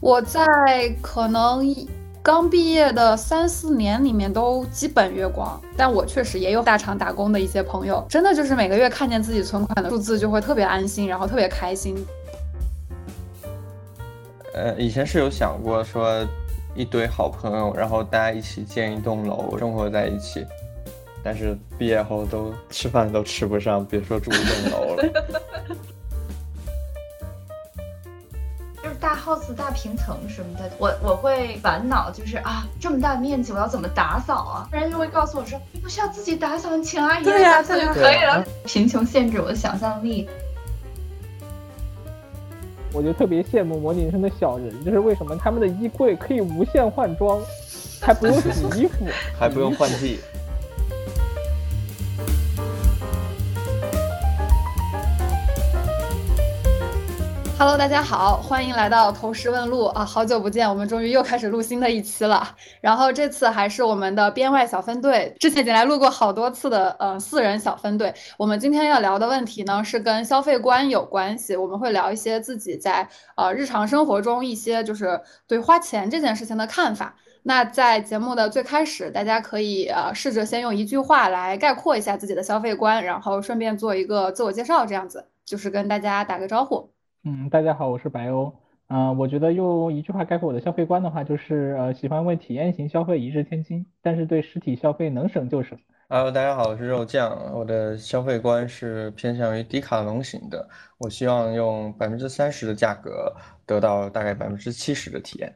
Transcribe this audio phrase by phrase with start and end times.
[0.00, 0.44] 我在
[1.02, 1.62] 可能
[2.22, 11.94] 刚毕业的三四年里面都基本月光，但我确实也有大厂打工的一些朋友，真的就是每个月看见自己存款的数字就会特别安心，然后特别开心。
[14.54, 16.26] 呃，以前是有想过说
[16.74, 20.46] 一堆好朋友，然后大家一起建一栋楼，生活在一起，
[21.22, 25.40] 但是毕业后都吃饭都吃不上，别说住一栋楼了。
[29.10, 34.68] 大 house 大平层什么的，我我会烦恼，就是啊，这么大面积，我要怎么打扫啊？
[34.70, 38.46] 人就会告诉我说，你不需要自己打扫，你请阿姨来打扫就可以了。
[38.64, 40.28] 贫穷限制我的想象力。
[42.92, 47.40] 我就特别羡慕模拟人生的小人，就是为什么他们的衣柜可以无限换装，
[48.00, 49.04] 还不用洗衣服，
[49.36, 50.20] 还不用换季。
[57.60, 60.02] Hello，大家好，欢迎来到投石问路啊！
[60.02, 62.56] 好久不见，我们终于又开始录新的一期了。
[62.80, 68.14] 然后这次还是我们的编外小分队，之前已经来录过好多次的呃四人小分队。
[68.38, 77.14] 我们今天要聊的问题呢是跟消费观有关系，我们会聊一些自己在呃日常生活中一些就是对花钱这件事情的看法。
[77.42, 86.89] 那在节目的最开始，大家可以呃试着先用一句话来概括一下自己的消费观，然后顺便做一个自我介绍，这样子就是跟大家打个招呼。
[87.22, 88.50] 嗯，大家好，我是白欧。
[88.88, 95.78] 嗯，我觉得用一句话概括我的消费观的话，就是呃，喜欢为体验型消费一掷千金，但是对实体消费能省就省。
[96.08, 97.52] Hello，大家好，我是肉酱。
[97.54, 103.30] 我的消费观是偏向于迪卡侬型的，我希望用百分之三十的价格
[103.66, 105.54] 得到大概百分之七十的体验。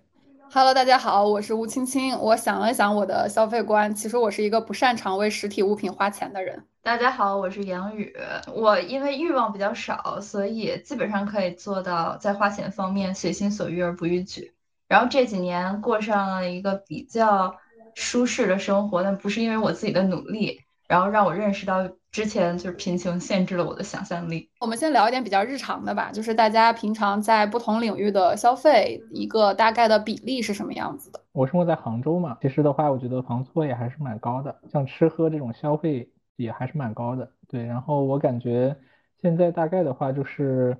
[0.56, 2.16] Hello，大家好，我是吴青青。
[2.16, 6.64] 我想了想我的消费观，其实我是一个不擅长为实体物品花钱的人。
[6.80, 8.14] 大家好，我是杨宇。
[8.55, 14.55] 我因为欲望比较少，所以基本上可以做到在花钱方面随心所欲而不逾矩。
[14.86, 17.56] 然后这几年过上了一个比较
[17.96, 21.89] 舒适的生活，但不是因为我自己的努力，然后让我认识到。
[22.14, 24.48] 之前就是贫穷限制了我的想象力。
[24.61, 31.20] 我们先聊一点比较日常的吧，就是大家平常在不同领域的消费，一个大概的比例是什么样子的？
[31.33, 37.28] 我生活在杭州嘛，其实的话，我觉得房租也还是蛮高的，像吃喝这种消费也还是蛮高的。
[37.48, 38.77] 对，然后我感觉
[39.20, 40.78] 现在大概的话就是，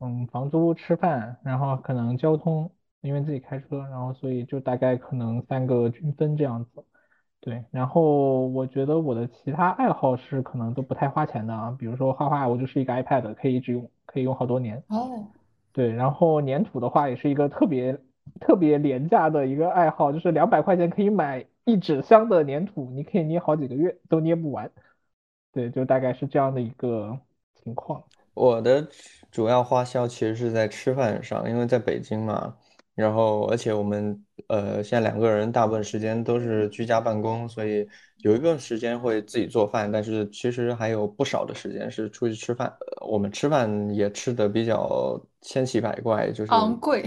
[0.00, 2.72] 嗯，房租、吃饭，然后可能交通，
[3.02, 6.82] 因为自己开车，然后所以就大概可能三个均分这样子。
[7.44, 14.82] 对，然后我觉得我的其他爱好是可能都不太花钱的啊，比如说画画，我就是一个 iPad 可以一直用，可以用好多年。
[14.88, 15.26] 哦。
[15.70, 17.98] 对，然后粘土的话也是一个特别
[18.40, 24.70] 特别廉价的一个爱好，就是两百块钱可以买一纸箱的粘土，你可以捏好几个月都捏不完。
[25.52, 27.18] 对，就大概是这样的一个
[27.62, 28.02] 情况。
[28.32, 28.88] 我的
[29.30, 32.56] 主要花销其实是在吃饭上，因为在北京嘛。
[32.94, 37.86] 然后，而且我们呃，现在两个人大部分时间都是居家办公，所以
[38.18, 42.72] 有一段时间会自己做饭，但是其实还有不少的时间是出去吃饭。
[43.06, 47.04] 我们吃饭也吃的比较千奇百怪，就是昂贵。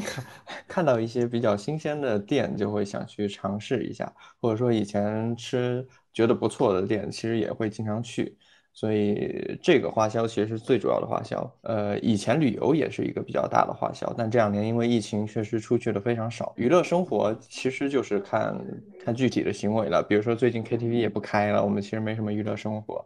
[0.68, 8.38] 看 到一些比较新鲜的店，就会想去尝试一下，或者说以前吃觉得不错的店，其实也会经常去。
[8.78, 11.52] 所以这个花销其实是最主要的花销。
[11.64, 16.54] 呃，以前旅游也是一个比较大的花销，但这两年因为疫情，确实出去的非常少。
[16.58, 18.56] 娱乐生活其实就是看
[19.04, 20.04] 看具体的行为了。
[20.08, 23.04] 比如说最近 KTV 也不开了，我们其实没什么娱乐生活。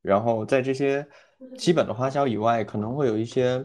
[0.00, 1.04] 然后在这些
[1.58, 3.64] 基本的花销以外，可能会有一些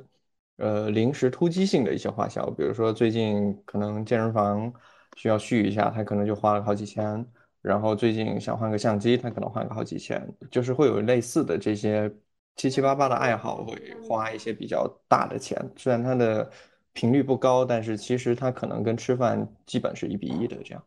[0.57, 4.73] 呃临时突击性的一些花销，比如说最近可能健身房
[5.16, 7.23] 需要续一下，他可能就花了好几千。
[7.65, 10.21] 然后最近想换个相机，他可能换个好几千，
[10.51, 12.11] 就是会有类似的这些
[12.55, 13.75] 七七八八的爱好，会
[14.07, 15.59] 花一些比较大的钱。
[15.75, 16.47] 虽然它的
[16.93, 20.83] 频率不高，但是其实它可能跟吃饭基本是一比一的这样。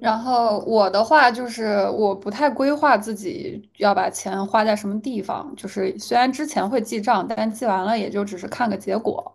[0.00, 9.32] 然后我的话就是我不太规划自己要把钱花在什么地方，就是虽然之前会记账，但记完了也就只是看个结果。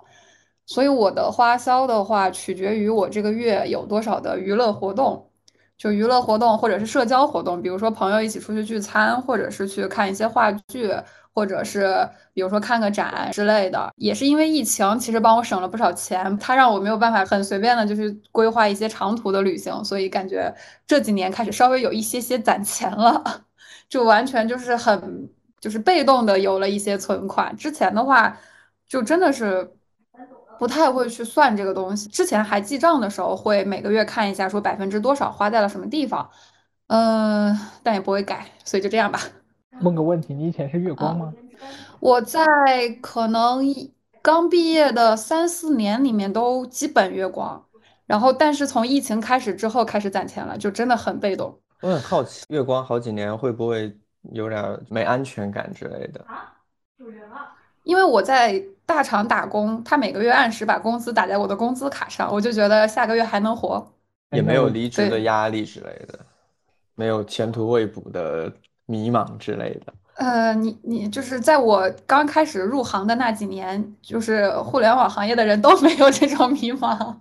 [0.65, 5.29] 所以我的花销的话，取决于我这个月有多少的娱乐活动。
[5.77, 10.89] 就娱乐活动或者是社交活动，比如说朋友一起出去聚餐，或者是去看一些话剧，
[11.33, 13.91] 或者是比如说看个展之类的。
[13.97, 16.37] 也是因为疫情，其实帮我省了不少钱。
[16.37, 20.53] 它让我没有办法很随便的就去规划一些长途的旅行，所以感觉
[20.87, 23.21] 这几年开始稍微有一些些攒钱了，
[23.89, 25.29] 就完全就是很
[25.59, 27.55] 就是被动的有了一些存款。
[27.57, 28.37] 之前的话，
[28.87, 29.71] 就真的是。
[30.59, 36.29] 不太会去算这个东西，之前还记账的时候会每个月看一下，说百分之多少花在了什么地方，
[36.87, 39.19] 嗯，但也不会改，所以就这样吧。
[39.81, 41.33] 问个问题，你以前是月光吗？
[41.99, 42.43] 我在
[43.01, 43.63] 可能
[44.21, 47.65] 刚毕业的三四年里面都基本月光，
[48.05, 51.59] 然后但是从疫情开始之后开始攒钱了，就真的很被动。
[51.81, 53.95] 我很好奇，月光好几年会不会
[54.31, 56.23] 有点没安全感之类的？
[56.27, 56.53] 啊
[56.97, 57.51] 有人了。
[57.85, 63.87] 因为我在大厂打工，他每个月按时把工资打在我的工资卡上，我就觉得下个月还能活。
[64.31, 66.19] 也没有离职的压力之类的，
[66.95, 68.51] 没有前途未卜的
[68.85, 69.93] 迷茫之类的。
[70.15, 77.15] 呃，你你就是在我刚开始入行的那几年，就是互联网行业的人都没有这种迷茫。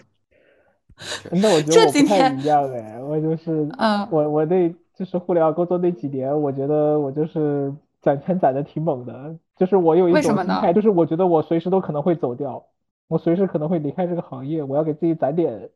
[1.31, 7.73] 那我觉这得我不太几天一样哎，我就是嗯我我那就是互联网工作那几年，我觉得我就是
[8.05, 12.67] 攒钱攒的挺猛的，就是我有一种心态，就是我觉得我随时都可能会走掉，
[13.09, 15.71] 我随时可能会离开这个行业，我要给自己攒点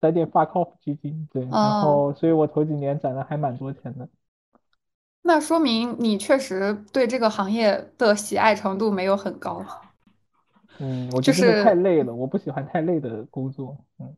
[0.00, 4.08] 攒点 fuck off 基金，对，然哦后所以我头几年攒的还蛮多钱的。
[5.22, 9.64] 那说明你确实对这个行业的喜爱程度没有很高。
[10.78, 13.76] 嗯，我就觉得真的太是累了，我不喜欢太累的工作。
[13.98, 14.16] 嗯，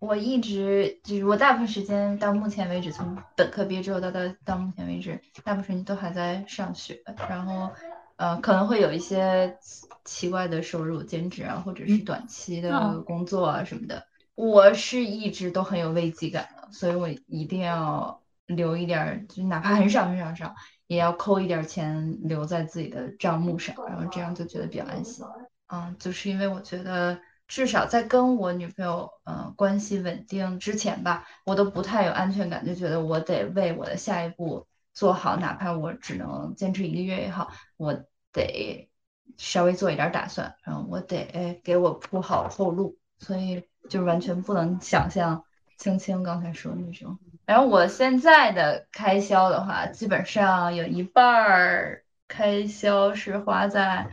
[0.00, 7.70] 我一直就是我大部分时间到目前为止，从本科毕业之后到到到目前为止，大部分时间都还在上学，然后
[8.16, 14.06] 呃可能会有一些奇奇怪的收入，兼职啊，或者是嗯短期啊的工作啊什么的。
[14.34, 20.54] 我是一直都很有危机感的，所以我一定要留一点儿，就哪怕很少很少很少，
[20.86, 25.22] 也要扣一点儿钱留在自己的账目上，然后这样就觉得比较安心。
[25.68, 27.20] 嗯，就是因为我觉得
[27.50, 38.88] 至少在跟我女朋友呃关系稳定之前吧，我都不太有安全感，就觉得我得为我的下一步做好，哪怕我只能坚持一个月也好，我得
[39.36, 45.44] 稍微做一点打算，然后我得给我铺好后路，所以就完全不能想象
[45.76, 47.18] 青青刚才说的那种。
[47.46, 54.08] 然后我现在的开销的话，基本上有一半儿开销是花在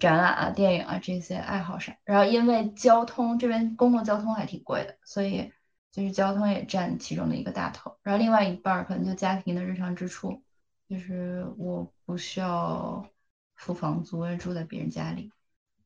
[0.00, 1.94] 展览啊、电影啊这些爱好上。
[2.02, 5.52] 然后因为交通这边公共交通还挺贵的，所以
[5.92, 7.96] 就是交通也占其中的一个大头。
[8.02, 10.42] 然后另外一半儿可能就家庭的日常支出，
[10.88, 13.06] 就是我不需要
[13.54, 15.30] 付房租，也住在别人家里，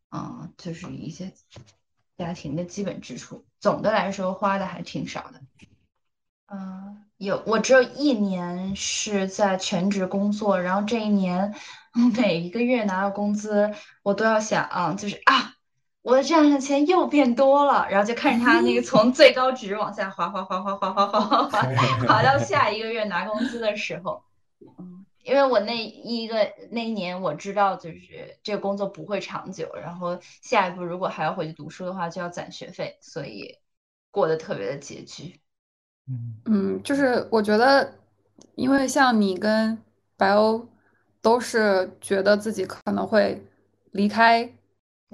[0.09, 1.33] 啊、就是一些
[2.17, 3.45] 家庭的基本支出。
[3.59, 5.41] 总的来说，花的还挺少的。
[6.47, 11.55] 嗯，有，我只有一年是在全职工作，然后这一年
[12.17, 15.55] 每一个月拿到工资，我都要想啊，就是啊，
[16.03, 21.63] 我的赚的钱又变多了，然后就看着它那个 从最高值往下滑滑滑滑滑滑滑滑滑
[22.07, 24.23] 滑到下一个月拿工资的时候，
[24.79, 33.59] 嗯，因为我那一个那一年我知道就是这个工作不会长久，然后下一步如果还要回去读书的话，就要攒学费，所以
[34.11, 35.41] 过得特别的拮据。
[36.07, 37.95] 嗯嗯，就是我觉得，
[38.57, 39.79] 因为像你跟
[40.19, 40.69] 白欧
[41.25, 43.43] 都是觉得自己可能会
[43.93, 44.47] 离开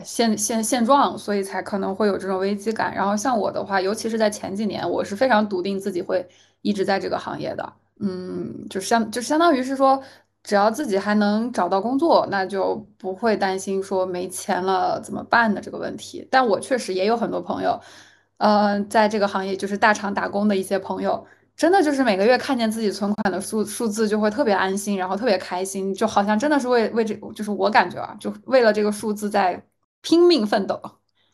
[0.02, 2.92] 现现现状，所以才可能会有这种危机感。
[2.92, 6.28] 然后像我的话，尤其是在前几年，我是非常笃定自己会
[6.62, 7.72] 一直在这个行业的。
[8.00, 10.02] 嗯，就相就相当于是说，
[10.42, 16.26] 只要自己还能找到工作，那就不会担心说没钱了怎么办的这个问题。
[16.28, 17.80] 但我确实也有很多朋友。
[18.38, 21.24] 呃，在这个行业就是大厂打工的一些朋友，
[21.60, 29.62] 真的就是每个月看见自己存款的数数字就会特别安心，然后特别开心，就好像真的是为为这，就是我感觉啊，就为了这个数字在
[30.00, 30.80] 拼命奋斗，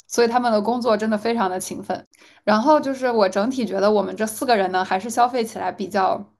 [0.09, 2.05] 所以他们的工作真的非常的勤奋。
[2.43, 6.33] 然后就是我整体觉得我们这四个人呢，还是消费起来比较，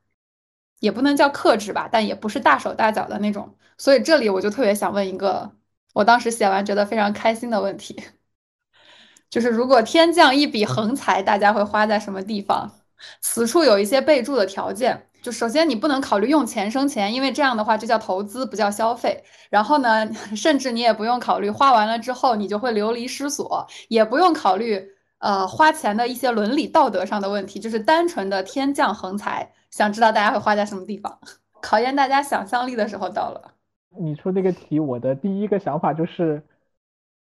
[0.81, 3.57] 也不能叫克制吧，但也不是大手大脚的那种。
[3.79, 5.53] 所以这里我就特别想问一个，
[5.95, 8.03] 我当时写完觉得非常开心的问题。
[9.31, 12.73] 就是如果天降一笔横财，大家会花在什么地方？
[13.21, 19.23] 此处有一些备注的条件，就首先你不能考虑用钱生钱，因为这样的话就叫投资，不叫消费。
[19.51, 24.89] 然后呢， 甚至你也不用考虑花完了之后你就会流离失所，也不用考虑
[25.19, 29.53] 呃花钱的一些伦理道德上的问题，就是单纯的天降横财。
[29.71, 31.19] 想知道大家会花在什么地方？
[31.61, 33.53] 考验大家想象力的时候到了。
[33.99, 36.43] 你出这个题，我的第一个想法就是，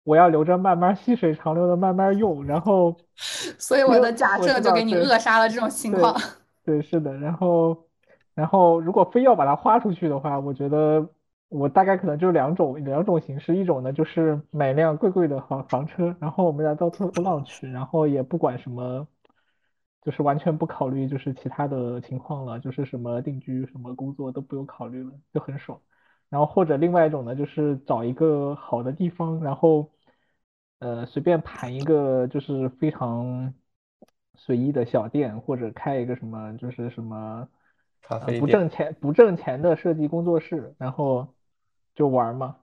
[0.08, 2.96] 我要留着慢慢细水长流的慢慢用，然后，
[3.58, 6.16] 所以我的假设就给你扼杀了这种情对况。
[6.64, 7.76] 对，是的，然后，
[8.34, 11.06] 然后如果非要把它花出去的话，我觉得
[11.50, 19.06] 我大概可能就两种两种形式，一种呢就是买辆贵贵的房房车，然后我们俩到处浪去，然后也不管什么，
[20.02, 25.78] 就是完全不考虑就是其他的情况了，就是什么定居、什么工作都不用考虑了，就很爽。
[26.30, 29.90] 然后或者另外一种呢，就是找一个好的地方，然后
[30.78, 33.52] 呃随便盘一个就是非常
[34.36, 37.48] 随意的小店，或者开一个什么就是什么
[38.08, 41.26] 呃不咖啡店挣钱不挣钱的设计工作室，然后
[41.94, 42.56] 就玩儿嘛，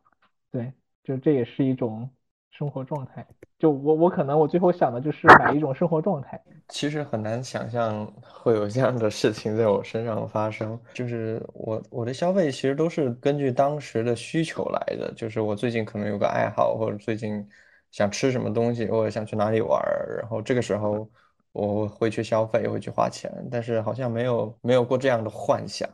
[0.52, 0.72] 对，
[1.04, 2.10] 就这也是一种
[2.52, 3.26] 生活状态。
[3.58, 6.42] 就我我可能我最后想的就是买一种生活状态。
[6.68, 10.78] 其实很难想象会有这样的事情在我身上发生。
[10.94, 15.14] 就是我我的消费其实都是根据当时的需求来的。
[15.16, 17.48] 就是我最近可能有个爱好，或者最近
[17.96, 21.10] 想吃什么东西，或者想去哪里玩儿，然后这个时候
[21.54, 23.32] 我会去消费，会去花钱。
[23.50, 25.88] 但是好像没有没有过这样的幻想，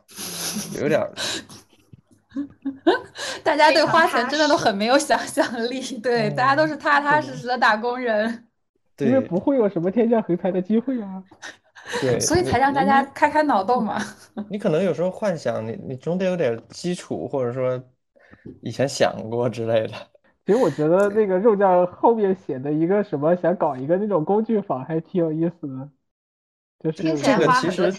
[0.80, 1.00] 有点。
[3.44, 8.48] 大家对花钱真的都很没有想象力，对，大家都是踏踏实实的打工人，
[8.96, 11.22] 对 因为不会有什么天降横财的机会啊，
[12.02, 14.02] 对，所以才让大家开开脑洞嘛。
[14.50, 17.80] 你可能有时候幻想，你你总得有点基础，或者说
[18.60, 19.94] 以前想过之类的。
[20.44, 25.88] 其实我觉得那个肉酱后面写的一个什么，想搞一个那种工具坊，还挺有意思的。
[26.80, 27.92] 就是这个其实，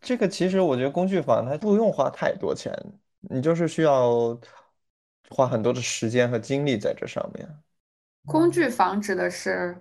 [0.00, 2.72] 这个其实我觉得工具坊它不用花太多钱。
[3.20, 4.38] 你就是需要
[5.28, 7.48] 花很多的时间和精力在这上面。
[8.26, 9.76] 工具房指的是，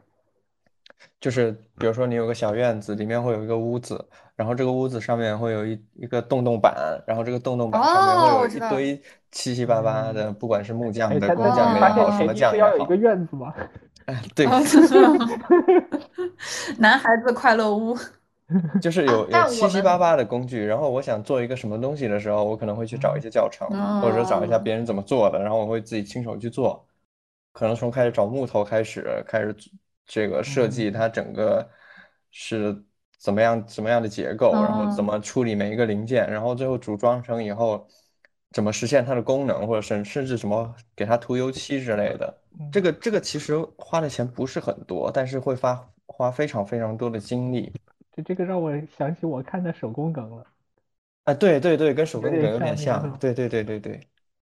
[1.20, 6.74] 就是比如说你有个小院子，里面会有一个屋子，然后这个屋子上面会有一一个洞洞板，
[7.06, 9.02] 然后这个洞洞板上面会有一堆
[9.32, 12.70] 七七八八的，不管是木匠的工匠也好，什么匠也好。
[12.70, 13.54] 要有一个院子吗？
[14.06, 14.46] 哎，对。
[16.80, 17.98] 男孩子快乐屋。
[18.82, 23.68] 就是有有七七八八的工具，然后我想做一个什么东西的时候，我可能会去找一些教程，
[24.00, 26.88] 或者说找一下别人怎么做的，然后我会自己亲手去做。
[27.52, 29.54] 可能从开始找木头开始，开始
[30.06, 31.68] 这个设计它整个
[32.32, 32.82] 是
[33.18, 37.88] 怎么样什么样的结构，然后怎么处理每一个零件，然后最后组装成以后
[38.52, 42.42] 怎么实现它的功能，或者甚甚至什么给它涂油漆之类的。
[42.72, 47.72] 这个这个其实花的钱不是很多，但是会发花非常非常多的精力。
[48.26, 50.44] 这个让我想起我看的手工梗了，
[51.26, 54.02] 啊，对对对，跟手工梗有点像，对对对对对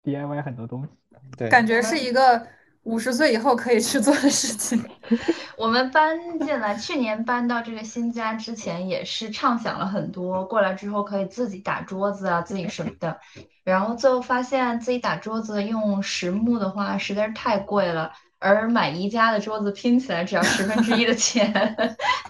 [0.04, 0.90] ，DIY 很多东西，
[1.36, 2.46] 对，感觉是一个
[2.88, 4.82] 五十岁以后可以去做的事情。
[5.58, 13.18] 我们搬进来，去年搬到这个新家之前，也是畅想了很多，过来之后可以自己打桌子啊，自己什么的，
[13.62, 18.10] 然后最后发现自己打桌子用实木的话实在是太贵了。
[18.40, 21.52] 而买宜家的桌子拼起来只要十分之一的钱，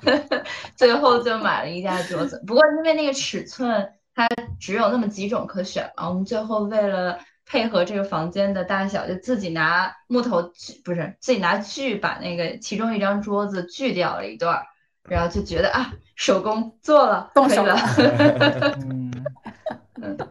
[0.74, 2.42] 最后就买了宜家的桌子。
[2.46, 4.26] 不过因为那个尺寸它
[4.58, 14.62] 只有那么几种可选嘛，我们最后为了配合这个房间的大小，就自己拿木头锯，不是自己拿锯把那个其中一张桌子锯掉了一段，
[15.08, 17.76] 然后就觉得啊，手工做了，动手了。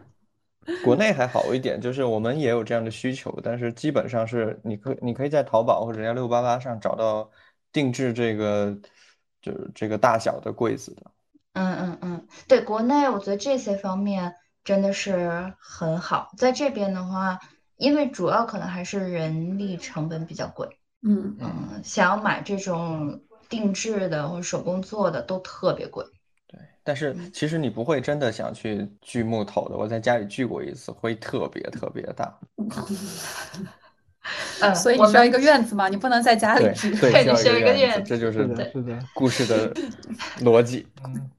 [0.84, 7.28] 国内还好一点，就是我们也有这样的需求，但是基本上是你可你可以在淘宝或者幺六八八上找到
[7.72, 8.76] 定制这个
[9.40, 11.02] 就是这个大小的柜子的。
[11.54, 14.36] 嗯嗯嗯，对，国内我觉得这些方面
[14.68, 17.38] 真的是很好，在这边的话，
[17.78, 20.68] 因为主要可能还是人力成本比较贵。
[21.00, 26.04] 嗯嗯，想要买这种定制的或者手工做的都特别贵。
[26.46, 29.74] 对但是其实你不会真的想去锯木头的。
[29.74, 32.38] 我在家里锯过一次，灰特别特别大。
[32.56, 32.68] 嗯，
[34.76, 38.46] 所以你需要一个院子嘛，你不能在家里锯，对， 你需要一个院子，这就是
[39.14, 39.72] 故事的
[40.44, 40.86] 逻辑。
[41.04, 41.30] 嗯，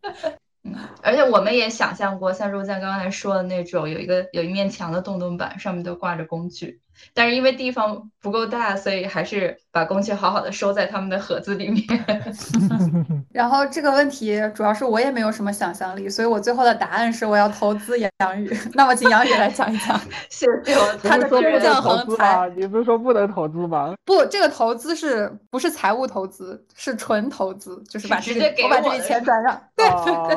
[1.02, 6.82] 而且我们也想象过，像肉酱刚才说的那种，有一个有一面墙的洞洞板，上面都挂着工具。
[7.14, 11.84] 但是因为地方不够大，所以还是把工具好好的收在他们的盒子里面。
[13.32, 18.56] 然后这个问题主要是我也没有什么想象力，所以我最后的答案是我要投资杨宇。
[18.74, 20.00] 那么请杨宇来讲一讲。
[20.30, 21.00] 谢谢我。
[21.04, 23.94] 他的工匠横财，你不是说不能投资吗？
[24.06, 26.66] 不，这个投资是不是财务投资？
[26.76, 29.62] 是纯投资，就是把直接给我把这笔钱转让。
[29.76, 30.36] 对对对，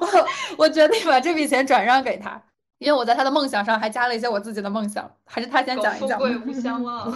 [0.00, 0.26] 我
[0.58, 2.40] 我决定把这笔钱转让给他。
[2.82, 6.18] 因为我在他的梦想上还加了一些我自己的梦想，还是他先讲一讲。
[6.18, 7.10] 富贵不相忘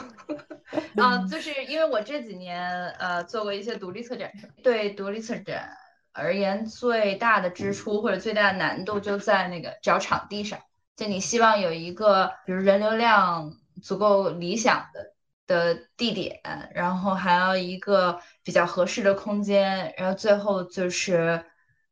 [0.96, 4.30] 啊，就是因为我这几年呃做过一些独立策展，
[4.62, 5.76] 对独立策展
[6.12, 10.58] 而言，最大的支出或者最大的难度就在那个找场地上。
[10.94, 15.12] 就你希望有一个比如人流量足够理想的
[15.46, 16.40] 的地点，
[16.74, 21.44] 然后还要一个比较合适的空间，然后最后就是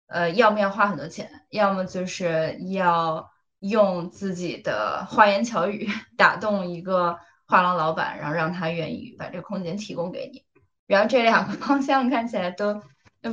[0.07, 3.34] 呃要么要花很多钱，要么就是要。
[3.69, 10.45] 用自己的花言巧语 打动一个画廊老板，然后让他愿意把这个空间提供给你。
[10.87, 12.83] 然后这两个 方向看起来都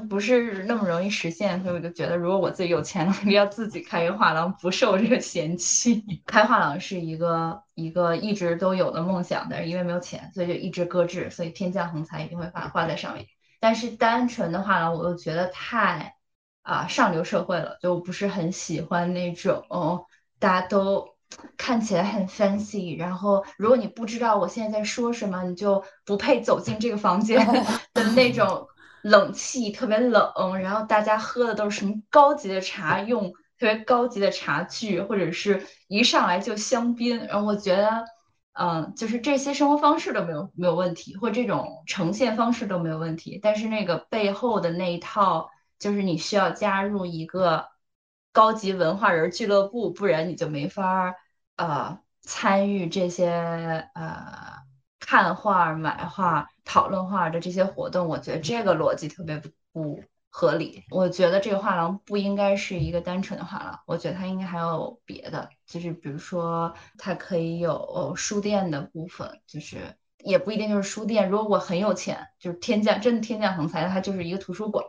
[0.10, 6.02] 不是那么容易实现，所以我就觉得，如果我自己有钱了， 一定要自己开一个画廊，不受这个嫌弃。
[6.26, 11.30] 开画廊是一个一个一直都有的梦想，但是因为没有钱，所以就一直搁置。
[11.30, 13.26] 所以天降横财一定会画画在上面。
[13.60, 16.16] 但是单纯的画廊，我又觉得太
[16.62, 20.06] 啊上流社会了，就不是很喜欢那种。
[20.42, 21.08] 大家都
[21.56, 27.46] 看起来很 fancy，然后如果你不知道我现在在说什么，你就不配走进这个房间
[27.94, 28.68] 的那种
[29.04, 38.04] 冷气，特别冷，然后大家喝的都是什么高级的茶，用特别高级的茶具，或者是一上来就香槟，然后我觉得，
[38.54, 47.68] 嗯，就是这些生活方式都没有没有问题，或这种呈现方式都没有问题，但是那个背后的那一套，就是你需要加入一个
[48.32, 51.16] 高级文化人俱乐部，不然你就没法儿。
[51.58, 54.64] 呃，参与这些呃
[55.00, 60.84] 看画、买画、讨论画的这些活动，我觉得这个逻辑特别不合理。
[60.90, 71.30] 我觉得这个画廊不应该是一个单纯的画廊，我觉得它应该还有别的，就是比如说它可以有书店的部分，就是也不一定就是书店。
[71.30, 74.86] 如果我很有钱，就是天降真的天降横财，它就是一个图书馆，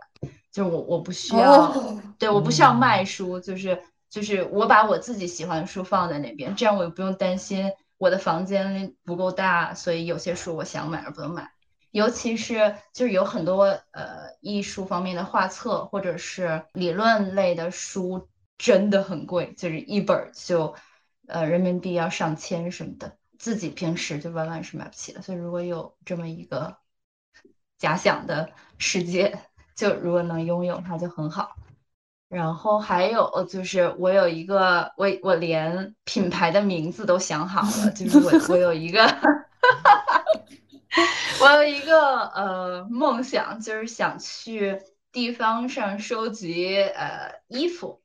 [0.52, 1.74] 就是我我不需要，
[2.18, 3.82] 对，我不需要卖书，就是。
[4.12, 11.50] 就是我把我自己喜欢的书放在那边，这样我也不用担心我的房间不够大，所以有些书我想买而不能买。
[11.92, 18.28] 尤其是就是有很多呃艺术方面的画册或者是理论类的书，
[18.58, 20.74] 真的很贵，就是一本就
[21.26, 25.22] 呃人民币要上千什么的，自己平时就万万是买不起的。
[25.22, 26.76] 所以如果有这么一个
[27.78, 29.38] 假想的世界，
[29.74, 31.56] 就如果能拥有它就很好。
[32.28, 39.04] 然后还有就是，我有一个，我我连品牌的名字都想好了，就是我 我有一个，
[41.42, 44.80] 我有一个呃梦想，就是想去
[45.12, 48.00] 地方上收集呃衣服，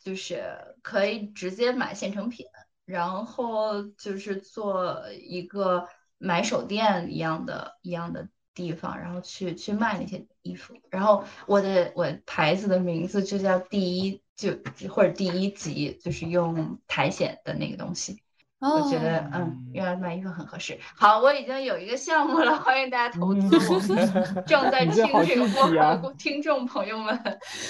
[0.00, 2.46] 就是可以直接买现成品，
[2.84, 5.88] 然后就是做一个
[6.18, 8.28] 买手店一样的一样的。
[8.58, 14.50] 地方，然后去去卖那些衣服，然后我的我牌子的名字就叫第一，就
[14.90, 18.20] 或者第一集，就是用苔藓的那个东西，
[18.58, 20.76] 我觉得嗯，原来卖衣服很合适。
[20.96, 23.80] 好，我已经有一个项目了， 欢迎大家投资我。
[24.44, 27.16] 正在听这个播的听众朋友们，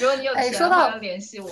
[0.01, 1.51] 如果你有钱，欢迎联系我。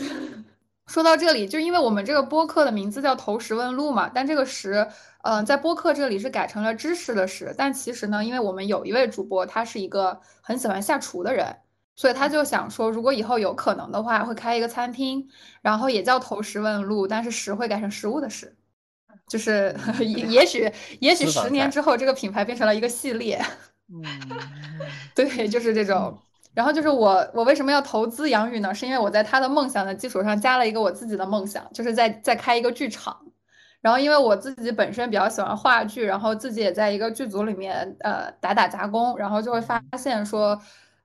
[0.86, 4.86] 说到这里，就因为我们这个播客的名字叫“投石问路”嘛，但这个“石”，
[5.22, 7.52] 嗯，在播客这里是改成了知识的“识”。
[7.58, 11.56] 但其实呢，因为我们有一位主播，他是一个很喜欢下厨的人，
[11.96, 15.28] 所以他就想说，如果以后有可能的话，会开一个餐厅，
[15.60, 18.56] 然后也叫“投石问路”，但是“食”会改成食物的“食”，
[19.28, 23.44] 就是 也许也许十年之后，这个品牌变成了一个系列。
[23.88, 24.02] 嗯，
[25.16, 26.16] 对，就是这种。
[26.56, 28.74] 然后就是我，我为什么要投资杨宇呢？
[28.74, 33.16] 是因为我在他的梦想的基础上加了一个我自己的梦想，就是在在开一个剧场。
[33.82, 40.58] 然后因为我自己本身比较喜欢话剧，然后自己也在一个剧组里面呃打打杂工，然后就会发现说。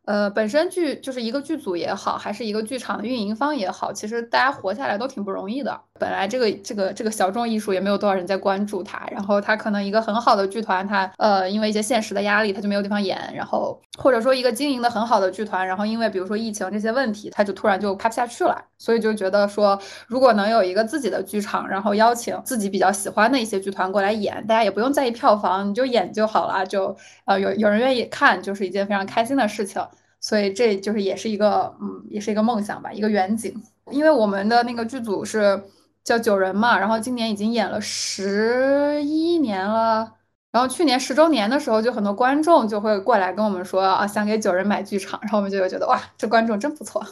[0.06, 5.80] 呃，本身剧就是一个剧组也好，还是一个剧场的运营方也好，其实大家活下来都挺不容易的。
[6.00, 18.71] 本来这个这个这个小众艺术也没有多少人在关注它，然后它可能一个很好的剧团，它呃因为一些现实的压力，它就没有地方演，然后或者说一个经营的很好的剧团，然后因为比如说疫情这些问题，它就突然就拍不下去了。
[18.82, 29.80] 所以就觉得说，如果能有一个自己的剧场，然后邀请自己比较喜欢的一些剧团过来演，大家也不用在意票房，你就演就好了，就呃有有人愿意看，就是一件非常开心的事情。
[30.20, 33.54] 所以这就是也是一个，嗯，也是一个梦想吧，一个远景。
[33.92, 35.64] 因为我们的那个剧组是
[36.04, 40.12] 叫九人嘛，然后今年已经演了十一年了，
[40.52, 47.04] 然后去年十周年的时候，就很多观众就会过来跟我们说啊，想给九人买剧场，然后我们就会觉得哇，这观众真不错。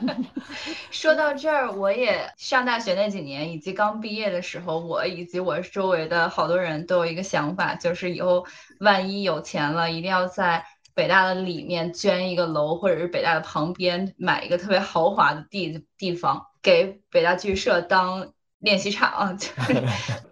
[0.90, 8.44] 说到这儿，我也上大学那几年，以及刚毕业的时候，我以及我周围的好多人都有一个想法，就是以后
[8.80, 10.64] 万一有钱了，一定要在。
[10.94, 18.28] 北大的里面捐一个楼，或者是北大的旁边买一个特别豪华的地地方，给北大剧社当
[18.58, 19.34] 练习场。
[19.40, 19.82] 就是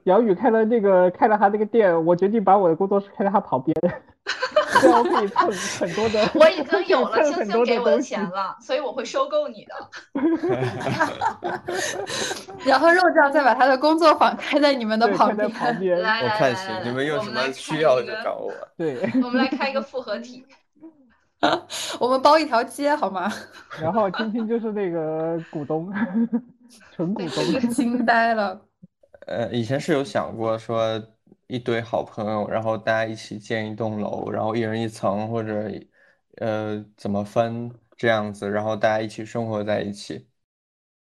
[0.04, 3.74] 杨宇开了那个开了他那个店，我决定把我的工作室开在他旁边，
[4.80, 6.28] 这样可以蹭很多的。
[6.34, 9.74] 我已经有了 青青给我的钱了，所以我会收购你的。
[12.64, 15.50] 然后肉酱再把他的工作坊开在你们的旁边。
[16.00, 18.52] 来来来，你们有什么需要就找我。
[18.76, 20.44] 对，我们来开一个复合体。
[21.98, 23.32] 我们包一条街好吗？
[23.80, 25.90] 然后青青就是那个股东，
[26.94, 28.60] 纯股东，惊呆了。
[29.26, 31.02] 呃，以前是有想过说
[31.50, 35.70] 一堆好朋友，然后大家一起建一栋楼，然后一人一层，或者
[36.36, 40.28] 呃怎么分这样子，然后大家一起生活在一起，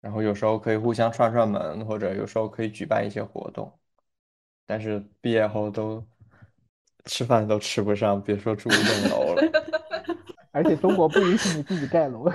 [0.01, 3.71] 然后有时候可以互相串串门，或者有时候可以举办一些活动。
[4.65, 6.05] 但是毕业后都
[7.05, 9.41] 吃饭都吃不上，别说住一栋楼了。
[10.51, 12.31] 而且中国不允许你自己盖楼。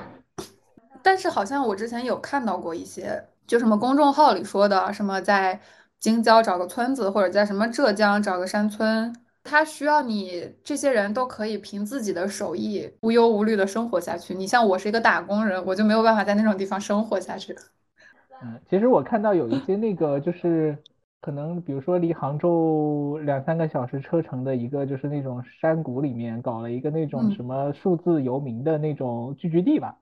[1.02, 5.58] 但是好像我之前有看到过一些就什么公众号里说的，什么在
[6.00, 14.34] 京郊找个村子，或者在什么浙江找个山村，他需要你这些人都可以凭自己的手艺无忧无虑的生活下去。
[14.34, 17.56] 你像我是一个打工人，我就没有办法在那种地方生活下去。
[18.42, 20.78] 嗯，其实我看到有一些那个就是
[21.20, 29.96] 可能，比如说离杭州两三个小时车程的一个，就是那种山谷里面搞了一个那种嗯什么数字游民的那种聚居地吧。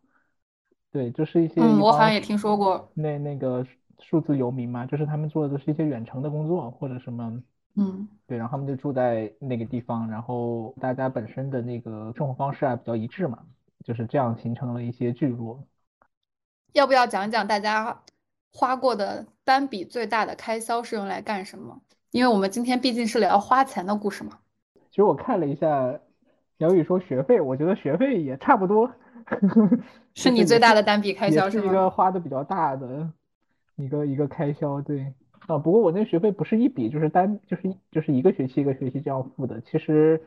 [0.92, 2.88] 对，就是一些嗯，一我好像也听说过。
[2.94, 3.66] 那那个
[4.00, 7.42] 数字游民嘛，就是他们做的都是一些远程的工作或者什么，
[7.76, 13.38] 嗯，对，然后他们就住在那个地方，然后大家本身的那个生活方式啊比较一致嘛，
[13.85, 15.62] 就是这样形成了一些聚落。
[16.72, 18.02] 要不要讲讲大家
[18.52, 21.80] 花过的单笔最大的开销是用来干什么？
[22.11, 24.38] 因为我们今天毕竟是聊花钱的故事嘛。
[24.90, 25.98] 其实我看了一下，
[26.59, 28.90] 小雨说学费，我觉得学费也差不多，
[30.14, 31.62] 是你最大的单笔开销是吗？
[31.64, 33.11] 是一个花的比较大的
[33.76, 35.12] 一个一个开销，对。
[35.46, 39.60] 啊，不过我那学费不是一笔，就是单就是就是一个学期一个学期这样付的。
[39.60, 40.20] 其实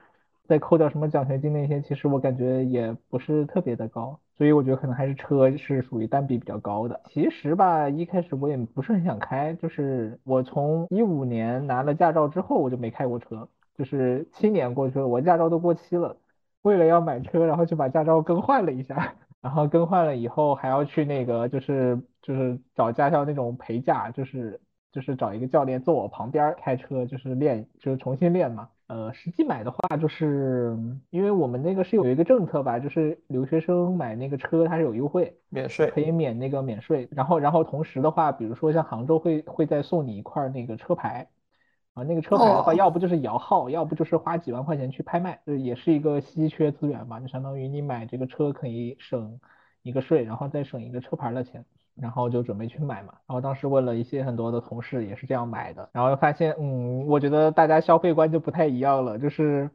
[0.47, 7.01] 再扣掉什么奖学金那些，其实我感觉也不是特别的高，所以我觉得可能还是车是属于单笔比较高的。
[7.09, 16.15] 其实吧，一开始我也不是很想开，就是我从一五年拿了驾照之后，我就没开过车，就是七年过去了，我驾照都过期了，
[16.61, 19.15] 为了要买车，然后就把驾照更换了一下。
[19.41, 24.59] 然后更换了以后还要去那个就是就是找驾校那种陪驾，就是
[24.91, 28.69] 就是找一个教练坐我旁边开车，就是练就是重新练嘛。
[28.87, 30.75] 呃，实际买的话，就是
[31.11, 37.07] 因为我们那个是有一个政策吧，就是留学生买那个车它是有优惠，免税可以免那个免税。
[37.11, 41.27] 然后然后同时的话，比如说像杭州会会再送你一块那个车牌。
[41.99, 47.19] 啊，那个车牌的话，哦要不就是摇号，要不就是花几万块钱去拍卖，这也是一个稀缺资源嘛。
[47.19, 49.39] 就相当于你买这个车可以省
[49.83, 53.13] 一个税，然后再省一个车牌的钱，然后就准备去买嘛。
[53.27, 59.69] 然后当时问了一些很多的同事，也是这样买的，然后发现，嗯，我觉得大家消费观就不太一样了，就是。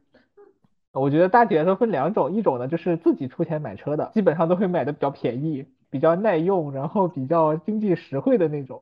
[0.97, 8.81] 我觉得大体来说分两种，一种呢就是自己出钱买车的，基本上都会买的比较便宜、比较耐用，然后比较经济实惠的那种。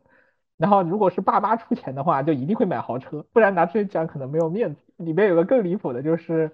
[0.64, 4.80] 然后如果是爸妈出钱的话，就一定会买豪车，不然拿出去讲可能没有面子。
[4.96, 6.50] 里面有个更离谱的，就是，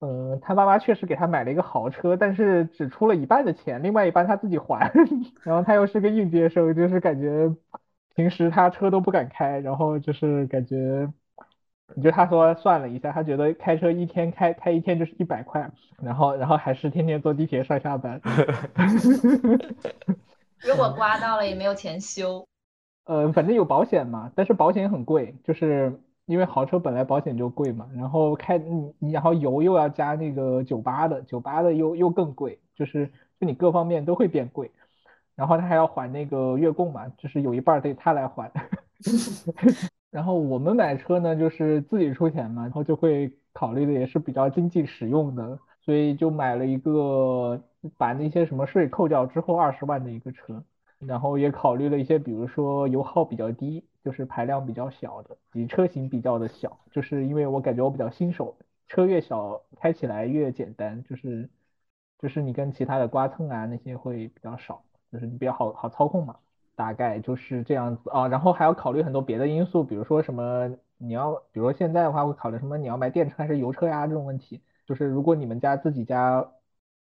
[0.00, 4.90] 嗯，他妈妈确实给他买了一个豪车，但是只出了一半的钱，另外一半他自己还。
[5.44, 7.54] 然后他又是个应届生，就是感觉
[8.16, 11.08] 平时他车都不敢开，然后就是感觉，
[11.94, 15.70] 你就他说算了一下，他觉得开车一天开开一天就是一百块，
[16.02, 18.20] 然后然后还是天天坐地铁上下班。
[20.66, 22.44] 如果刮到了也没有钱修。
[23.04, 33.06] 呃，反正有保险嘛，但是保险很贵，就是因为豪车本来保险就贵嘛，然后开你你然后油又要加那个九八的，九八的又又更贵，就是
[33.40, 34.70] 就你各方面都会变贵，
[35.34, 38.50] 然后他还要还那个月供嘛，就是有一半得他来还。
[40.12, 47.60] 然后我们买车呢，就是自己出钱嘛，然后就会考虑的也是比较经济实用的，所以就买了一个
[47.96, 50.62] 把那些什么税扣掉之后二十万的一个车。
[51.06, 61.50] 然后也考虑了一些，比如说油耗比较低，就是排量比较小的，以车型比较的小，就是因为我感觉我比较新手，车越小开起来越简单，就是
[62.18, 66.36] 就是你跟其他的刮蹭啊那些会比较少，就是你比较好好操控嘛，
[66.76, 68.28] 大概就是这样子啊。
[68.28, 76.48] 然后还要考虑很多别的因素，比如说什么你要，比如说现在的话会考虑什么你要买电车还是油车呀这种问题，就是如果你们家自己家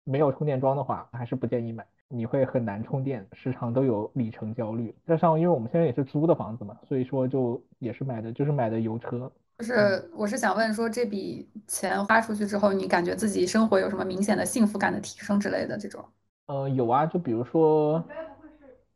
[0.04, 1.86] 没有充电桩的话，还是不建议买。
[2.12, 4.92] 你会很难充电，时常都有里程焦虑。
[5.06, 9.30] 加上因为我们现在也是租的房子嘛，所以说就也是买的，就是买的油车。
[9.58, 16.04] 就是我是想问说，这笔钱花出去之后，你感觉自己生活有什么明显的幸福感的提升之类的这种？
[16.46, 18.02] 呃，有啊，就比如说，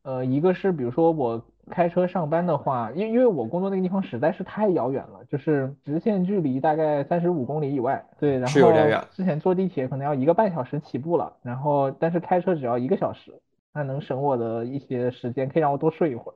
[0.02, 8.72] 呃，一个是比如说我开车上班的话，因因为我工作那个地方实在是太遥远了，就是直线距离大概三十五公里以外，对，然后
[9.10, 13.32] 之前坐地铁可能要一个半小时起步了，然后但是开车只要一个小时，
[13.72, 16.34] 那能省我的一些时间，可以让我多睡一会儿，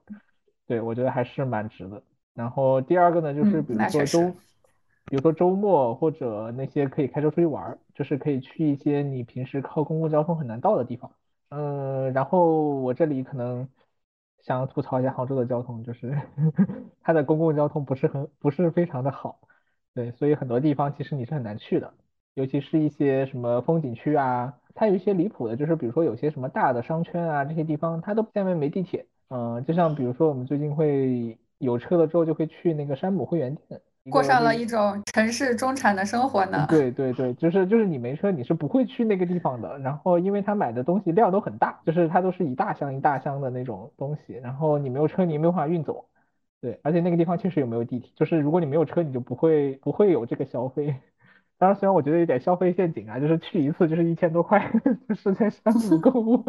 [0.67, 2.03] 对，我觉得还是蛮值的。
[2.35, 4.33] 然后第二个呢，就是嗯比如说周，
[5.07, 11.11] 比如说周末或者那些可以开车出去玩儿，就是可以去一些你平时靠公共交通很难到的地方。
[11.51, 13.67] 嗯，然后我这里可能
[14.41, 16.17] 想吐槽一下杭州的交通，就是
[17.03, 19.39] 它的公共交通不是很不是非常的好，
[19.95, 21.93] 对，所以很多地方其实你是很难去的，
[22.35, 33.81] 尤其是一些什么风景区啊，它有一些离谱的，就是比如说有些什么大的商圈啊这些地方，它都下面没地铁，嗯、就像比如说我们最近会有车了之后就会去那个山姆会员店。
[34.11, 36.67] 过上了一种城市中产的生活呢。
[36.69, 39.79] 对对对，就是就是你没车，你是不会去那个地方的。
[39.79, 46.05] 然后因为他买的东西量都很大，就是他都是一大箱一大箱的那种东西，然后你没有车，你没有办法运走。
[46.61, 50.95] 对，而且那个地方确实有没有地铁，就是如果你没有车，你就不会不会有这个消费。
[51.57, 54.73] 当然，虽然我觉得有点消费陷阱啊，就是去一次就是一千多块，
[55.09, 56.45] 就是在山姆购物，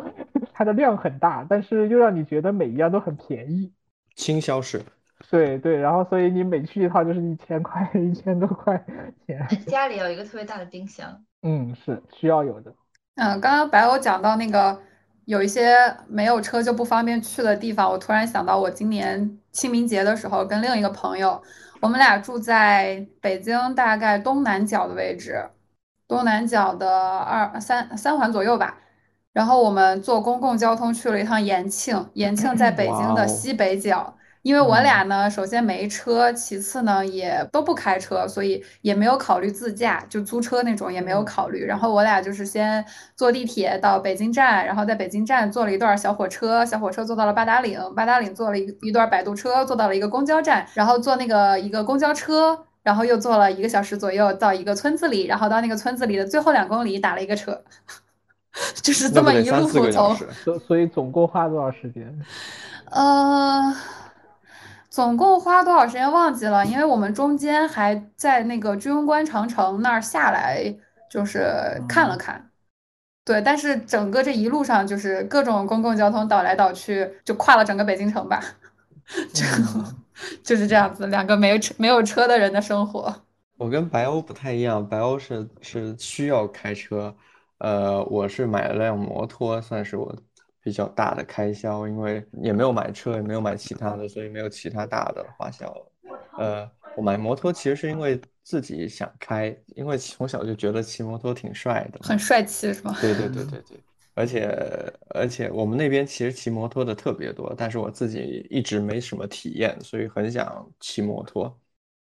[0.53, 3.71] 它的量很大，但是又让你觉得每一样都很便宜，
[4.15, 4.81] 轻消式。
[5.29, 8.81] 对对，然后所以你每去一趟就是一千块， 一千多块
[9.27, 9.45] 钱。
[9.67, 11.21] 家里有一个特别大的冰箱。
[11.41, 12.73] 嗯，是需要有的。
[13.15, 14.79] 嗯，刚刚白欧讲到那个
[15.25, 15.75] 有一些
[16.07, 21.41] 没有车就不方便去的地方，我突然想到，我今年清明节的时候跟另一个朋友，
[21.81, 25.49] 我们俩住在北京大概东南角的位置，
[26.07, 28.77] 东南角的二三三环左右吧。
[29.33, 34.15] 然后我们坐公共交通去了一趟延庆，延庆在北京的西北角。
[34.41, 41.65] 因为我俩呢，首先没车，其次呢也都不开车，所以也没有考虑自驾，就租车那种也没有考虑。
[41.65, 42.83] 然后我俩就是先
[43.17, 57.61] 坐地铁到北京站，然后在北京站坐了一段小火车，小火车坐到了八达岭，八达岭坐了一一段摆渡车，坐到了一个公交站，然后坐那个一个公交车，然后又坐了一个小时左右到一个村子里，然后到那个村子里的最后两公里打了一个车，
[58.81, 60.15] 就是这么一路从。
[60.15, 62.19] 所所以总共花多少时间？
[62.91, 63.75] 呃。
[64.99, 70.61] 总共花多少时间忘记了，因为我们中间还在那个居庸关长城那儿下来，
[71.09, 72.51] 就是看了看，
[73.23, 78.43] 对，但是整个这一路上就是各种公共交通倒来倒去，就跨了整个北京城吧，
[79.33, 79.45] 就
[80.43, 83.15] 就是这样子，两个没有车没有车的人的生活。
[83.55, 87.15] 我跟白欧不太一样，白欧是是需要开车，
[87.59, 90.13] 呃，我是买了辆摩托，算是我。
[90.69, 95.75] 比较大的开销，因为也没有买车，也没有买其他的，所以没有其他大的花销。
[96.37, 102.95] 呃，我买摩托其实是因为自己想开，因为从小就觉得骑摩托挺帅的，很帅气是吗？
[103.01, 103.79] 对对对对对，
[104.13, 111.59] 而且而且我们那边其实骑摩托的特别多，但是我自己一直没什么体验，所以很想骑摩托。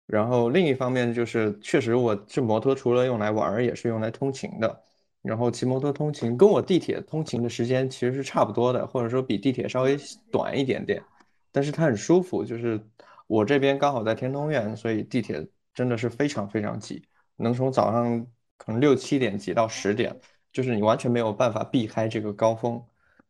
[0.08, 4.84] 然后另一方面就是，确实我这摩托除了用来玩，也是用来通勤的。
[5.28, 9.98] 然后骑摩托通勤跟我地铁通勤的时间其实是差不多的，或者说比地铁稍微
[10.32, 11.04] 短一点点，
[11.52, 12.46] 但是它很舒服。
[12.46, 12.82] 就是
[13.28, 17.04] 我这边刚好在天通苑，所以地铁真的是非常非常挤，
[17.36, 18.26] 能从早上
[18.58, 20.16] 可能六七点挤到十点，
[20.54, 22.82] 就是你完全没有办法避开这个高峰，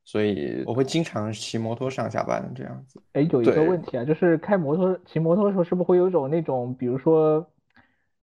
[0.06, 3.02] 所以我会经常骑摩托上下班这样子。
[3.14, 7.44] 哎，有一个问题啊，就是开摩托骑摩托的时候，是不是会有一种那种，比如说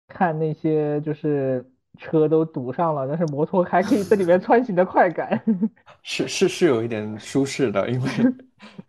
[0.09, 1.70] 看那些就是。
[1.98, 5.42] 车都堵上了，但是摩托还可以在里面 穿行的快感，
[6.03, 8.09] 是是是有一点舒适的，因为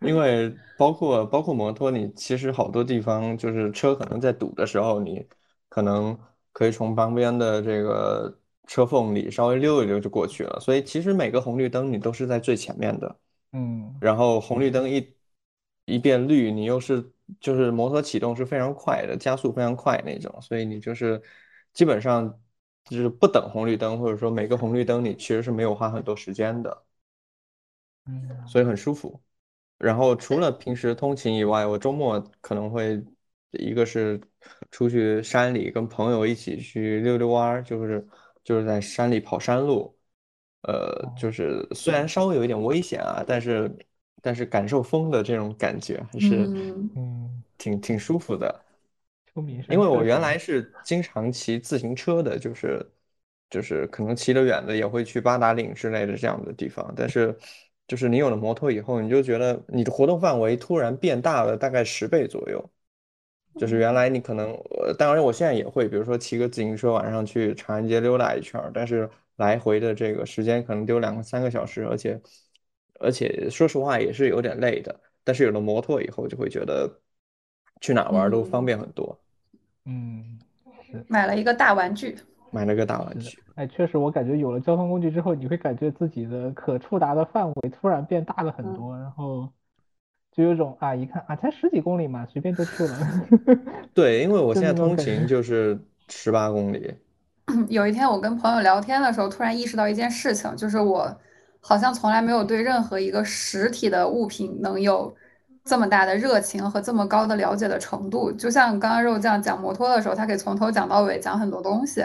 [0.00, 5.26] 因为包括包括摩托，你其实好多地方就是车可能在堵的时候，你
[5.68, 6.18] 可能
[6.52, 8.34] 可以从旁边的这个
[8.66, 13.16] 车缝里稍微溜一溜就过去了，所以其实每个红绿灯你都是在最前面的，
[13.52, 15.14] 嗯，然后红绿灯一
[15.84, 17.04] 一变绿，你又是
[17.40, 21.20] 就是摩托启动是非常快的，加速非常快那种，所以你就是
[21.74, 22.38] 基本上。
[22.84, 26.84] 就是不等红绿灯，或者说每个红绿灯你其实是没有花很多时间的，
[28.06, 29.20] 嗯，所以很舒服。
[29.78, 33.02] 然后除了平时通勤以外，我周末可能会
[33.52, 34.20] 一个是
[34.70, 38.06] 出去山里跟朋友一起去溜溜弯儿，就是
[38.44, 39.96] 就是在山里跑山路，
[40.62, 43.74] 呃，就是虽然稍微有一点危险啊，但是
[44.20, 46.48] 但是感受风的这种感觉还是
[46.94, 48.64] 嗯挺挺舒服的。
[49.68, 52.84] 因为我原 来是经常骑自行车的，就是
[53.50, 57.36] 就是可能骑得远的也会去八达岭之类的这样的地方，但是
[57.86, 62.70] 就是你有了摩托以后，你就觉得你的活动范围突然变大了，大概十倍左右。
[63.56, 64.52] 就是原来你可能，
[64.86, 72.20] 呃当然我现在也会，比如说骑个自行车晚上去长安街溜达一圈，但是来回的这个时间可能丢两个三个小时，而且
[73.00, 75.00] 而且说实话也是有点累的。
[75.24, 77.00] 但是有了摩托以后，就会觉得
[77.80, 79.21] 去哪玩都方便很多。
[79.84, 80.38] 嗯，
[80.82, 82.16] 是买了一个大玩具，
[82.50, 83.38] 买了个大玩具。
[83.54, 89.48] 哎，确实，我感觉有了交通工具之后，你会感觉自己的可触达的范围突然变大了很多，然后
[90.30, 92.98] 就有种啊，一看啊，才十几公里嘛，随便就去了。
[93.92, 96.94] 对，因为我现在通勤就是十八公里。
[97.68, 101.14] 有一天我跟朋友聊天的时候，突然意识到一件事情，就是我
[101.60, 105.14] 好像从来没有对任何一个实体的物品能有。
[105.64, 112.04] 这么大的热情和这么高的了解的程度，就像刚刚肉酱讲摩托的时候，他可以从头讲到尾讲很多东西。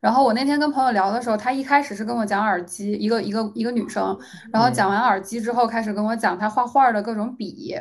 [0.00, 4.18] 然后我那天跟朋友聊的时候，他一开始是跟我讲耳机，一个一个一个女生，
[4.52, 7.74] 然后讲完耳机之后，开始跟我讲她画画的各种笔，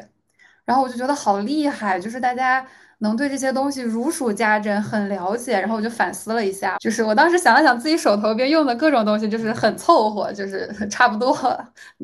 [0.63, 2.65] 然后我就觉得好厉害，就是大家
[2.99, 5.59] 能对这些东西如数家珍，很了解。
[5.59, 11.35] 然后我就反思了一下，就是我当时想了想自己手头边用的各种东西，就是很凑合，就是 差不多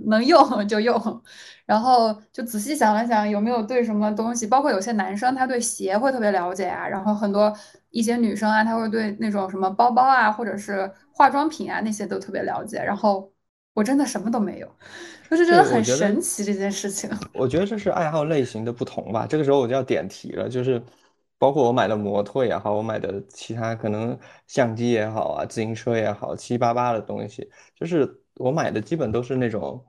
[0.08, 1.22] 能用就用。
[1.68, 7.54] 然后就仔细想了想，有没有对什么东西，包括有些男生他对鞋会特别了解啊，然后很多
[7.90, 12.78] 一些女生啊，她会对那种什么包包啊，或者是化妆品啊那些都特别了解。
[12.82, 13.30] 然后
[13.74, 14.68] 我真的什么都没有，
[15.30, 17.10] 就是觉得很神奇这件事情。
[17.34, 19.28] 我觉得这是爱好类型的不同吧。
[19.28, 20.82] 这个时候我就要点题了，就是
[21.38, 29.84] 包括我买的摩托也好，我买的其他可能相机也好啊，自行车也好，七七八八的东西，就是我买的基本都是那种。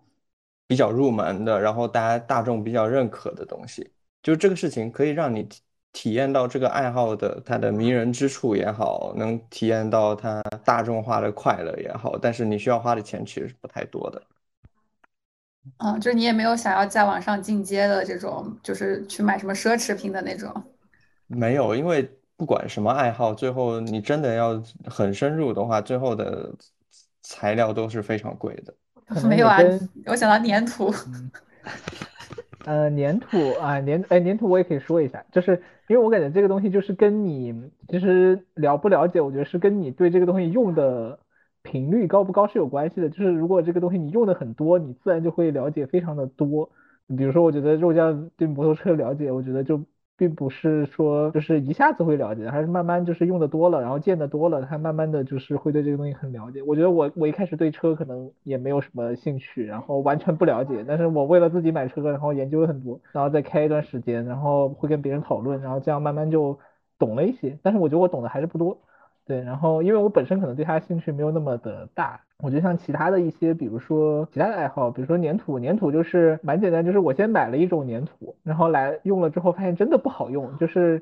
[0.69, 3.91] 比较入门的，然后大家大众比较认可的东西，
[4.23, 14.23] 就这个事情可以让你体体验到这个爱好的它的迷人之处也好，能体验到它大众化的快乐也好，但是你需要花的钱其实是不太多的。
[15.79, 20.53] 嗯，就是你也没有想要再往上进阶的这种，就是去买什么奢侈品的那种。
[21.27, 26.55] 没有，因为不管什么爱好，最后你真的要很深入的话，最后的
[27.23, 28.75] 材料都是非常贵的。
[29.29, 29.59] 没有啊，
[30.07, 30.93] 我想到粘土。
[32.65, 41.19] 呃，粘土啊，粘哎，粘土我也可以说一下，就是因为我感觉这个东西就是跟你其实了不了解，我觉得是跟你对这个东西用的
[41.63, 43.09] 频率高不高是有关系的。
[43.09, 46.71] 就是如果这个东西你用的很多，你自然就会了解非常的多。
[47.17, 49.81] 比如说，我觉得肉酱对摩托车了解，我觉得就。
[50.19, 56.61] 并不是说就是一下子会了解，还是慢慢就是用的多了，然后见的多了，他慢慢的就是会对这个东西很了解。
[56.63, 66.59] 我觉得我我一开始对车可能也没有什么兴趣，然后完全不了解，但是我为了自己买车，然后研究了很多，然后再开一段时间，然后会跟别人讨论，然后这样慢慢就
[66.99, 67.57] 懂了一些。
[67.63, 68.77] 但是我觉得我懂的还是不多。
[69.25, 81.01] 对，然后因为我本身可能对它兴趣没有那么的大，我觉得像其他的一些，比如说其他的爱好，比如说粘土，粘土就是蛮简单，就是我先买了一种粘土，然后来用了之后发现真的不好用，就是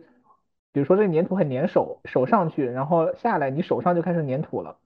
[0.72, 4.78] 比如说这粘土很粘手，手上去，然后下来你手上就开始粘土了，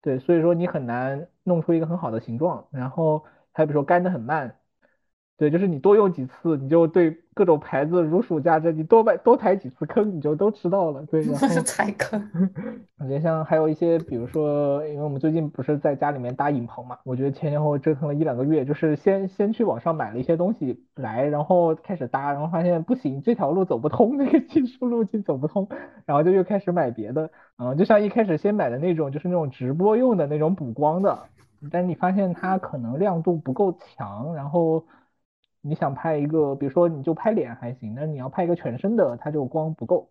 [0.00, 4.56] 对，所以说你很难弄出一个很好的形状，然后还比如说干的很慢。
[5.36, 8.76] 对，就是你多用几次，你就对各种牌子如数家珍。
[8.76, 11.02] 你多买多踩几次坑，你就都知道了。
[11.06, 12.30] 对， 然后踩坑。
[12.98, 25.68] 我觉得像还有一些，比如说，因为我们最近不是在家里面搭影棚嘛，我觉得前前后后折腾了一两个月，就是先先去网上买了一些东西来，然后开始搭，然后发现不行，这条路走不通， 那个技术路径走不通，
[26.06, 27.30] 然后就又开始买别的。
[27.58, 31.18] 嗯，就像一开始先买的那种，就是那种直播用的那种补光的，
[31.70, 34.84] 但是你发现它可能亮度不够强，然后。
[35.66, 40.10] 你想拍一个，比如说你就拍脸还行，那你要拍一个全身的，它就光不够。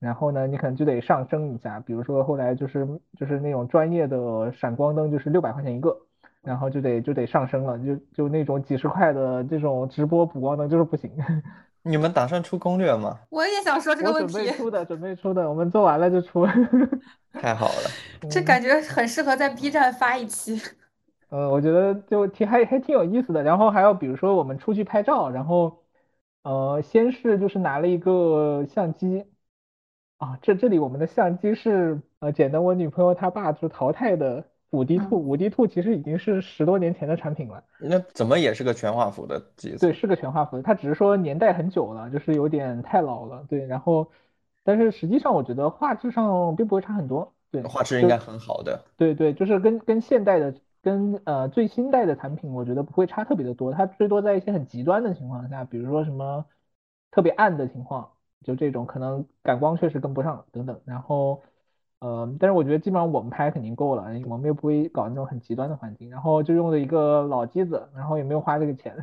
[0.00, 5.94] 然后呢，你可能就得上升一下，比如说后来就是就是那种专业的闪光灯，就是六百块钱一个，
[6.42, 11.10] 然后就得就得上升了，就就那种几十块的这种直播补光灯就是不行。
[11.86, 13.18] 你们打算出攻略吗？
[13.28, 14.32] 我也想说这个问题。
[14.32, 16.46] 准备出的，准备出的，我们做完了就出。
[17.32, 20.58] 太好了，这感觉很适合在 B 站发一期。
[21.34, 23.42] 呃，我觉得就挺还还挺有意思的。
[23.42, 25.82] 然后还有比如说我们出去拍照，然后
[26.44, 29.24] 呃，先是就是拿了一个相机
[30.18, 37.64] 啊，这这里我们的相机是呃捡的我女朋友她爸就淘汰的五 D Two，五 D Two 其实已经是十多年前的产品了。
[37.80, 39.78] 那怎么也是个全画幅的机子？
[39.78, 43.44] 对，是个全画幅的，它只是说年代很久了，就是有点太老了。
[43.48, 44.08] 对，然后
[44.62, 47.34] 但是实际上我觉得画质上并不会差很多。
[47.50, 48.84] 对，画质应该很好的。
[48.96, 50.54] 对对，就是跟跟现代的。
[50.84, 53.72] 跟呃最新代的产品，我觉得不会差特别的多。
[53.72, 56.44] 它最多在一些很极端的情况下，比如说什么
[57.10, 58.10] 特别暗的情况，
[58.44, 60.78] 就这种可能感光确实跟不上等等。
[60.84, 61.42] 然后
[62.00, 66.10] 呃，但是我觉得基本上我们拍肯定够了，我们又不会搞那种很极端的环境。
[66.10, 68.94] 然后就用了一个老机子，然后也没有花这个钱，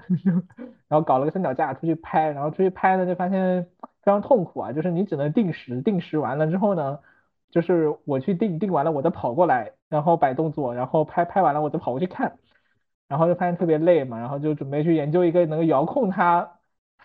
[0.88, 3.64] 然后搞了个三脚架出去拍，然后出去拍呢就发现
[4.04, 7.00] 非常痛苦啊，就是你只能定时，定时完了之后呢。
[7.54, 12.40] 就是我去定定完了，我再跑过来，然后摆动作，然后拍拍完了，我就跑过去看，
[13.10, 16.50] 然后就发现特别累嘛，然后就准备去研究一个能遥控它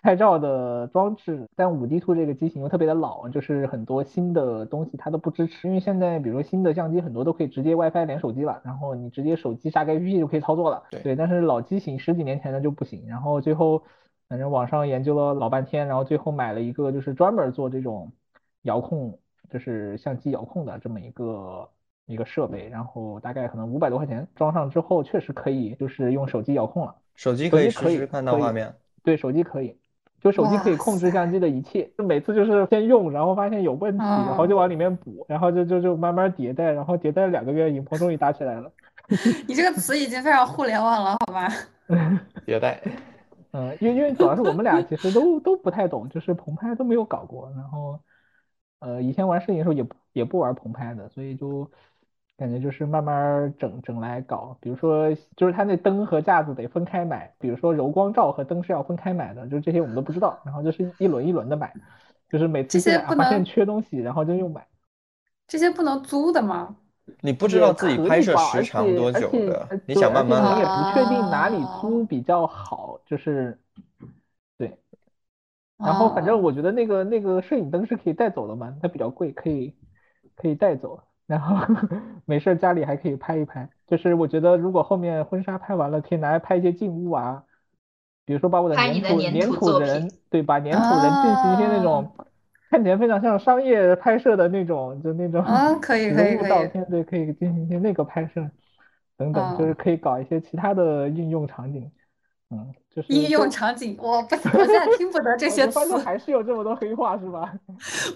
[0.01, 1.49] 拍照的装置。
[1.55, 10.81] 但五 D Two 这个机型又特别的老，就是很多新的东西它都不支持，因为现在比如说新的相机很多都可以直接 WiFi 连手机了，然后你直接手机下个 APP 就可以操作了。
[10.89, 13.05] 对，但是老机型十几年前的就不行。
[13.07, 13.83] 然后最后
[14.29, 18.13] 反正网上研究了老半天，然后最后买了一个就是专门做这种
[18.61, 19.19] 遥控。
[19.49, 21.69] 就是相机遥控的这么一个
[22.07, 26.95] 一个设备，然后大概可能五百多块钱，装上之后确实可以，就是用手机遥控了。
[27.13, 28.73] 手机可以实时看到画面。
[29.03, 29.77] 对，手机可以，
[30.19, 31.91] 就手机可以控制相机的一切。
[31.97, 38.71] 就每次就是先用，然后发现有问题，然后就往里面补，然后就就就慢慢迭代，然后迭代了两个月，影棚终于搭起来了。
[39.47, 41.47] 你这个词已经非常互联网了，好吧？
[42.45, 42.81] 迭代。
[43.51, 47.99] 嗯，因为因为主要是我们俩其实都都不太懂，就是棚拍都没有搞过，然后
[48.79, 51.71] 呃以前玩摄影的时候也也不玩棚拍的，所以就
[52.37, 54.55] 感觉就是慢慢整整来搞。
[54.61, 61.73] 比如说就是它那灯和架子得分开买，比如说柔光罩和灯是要分开买的，就这些我们都不知道，然后就是一轮一轮的买，
[62.29, 64.65] 就是每次发现缺东西，然后就又买。
[65.47, 66.75] 这些不能租的吗？
[67.21, 70.65] 你不知道自己拍摄时长多久的呃，你想慢慢你也。
[70.65, 73.57] 不确定哪里哦租比较好，就是
[74.57, 74.77] 对。
[75.77, 79.73] 然后反正哦我觉得那个那个摄影灯是可以带走的嘛，它比较贵，可以
[80.35, 80.99] 可以带走。
[81.27, 81.55] 然后
[82.25, 83.69] 没事儿家里还可以拍一拍。
[83.85, 87.43] 就是我觉得如果后面婚纱拍完了，可以拿来拍一些静物啊，
[88.25, 92.11] 比如说把我的拍粘土粘粘土土人，对，把粘土人进行一些那啊种
[92.69, 98.49] 看起来非常像商业拍摄的那种，就那种啊，可以 可以人物可以，照片，对，可以进行一些那个拍摄
[99.17, 101.89] 等等，就是嗯，可以搞一些其他的应用场景。
[102.49, 107.53] 嗯，就是应用场景，我不，我现在听不得这些词，还是有这么多黑话是吧？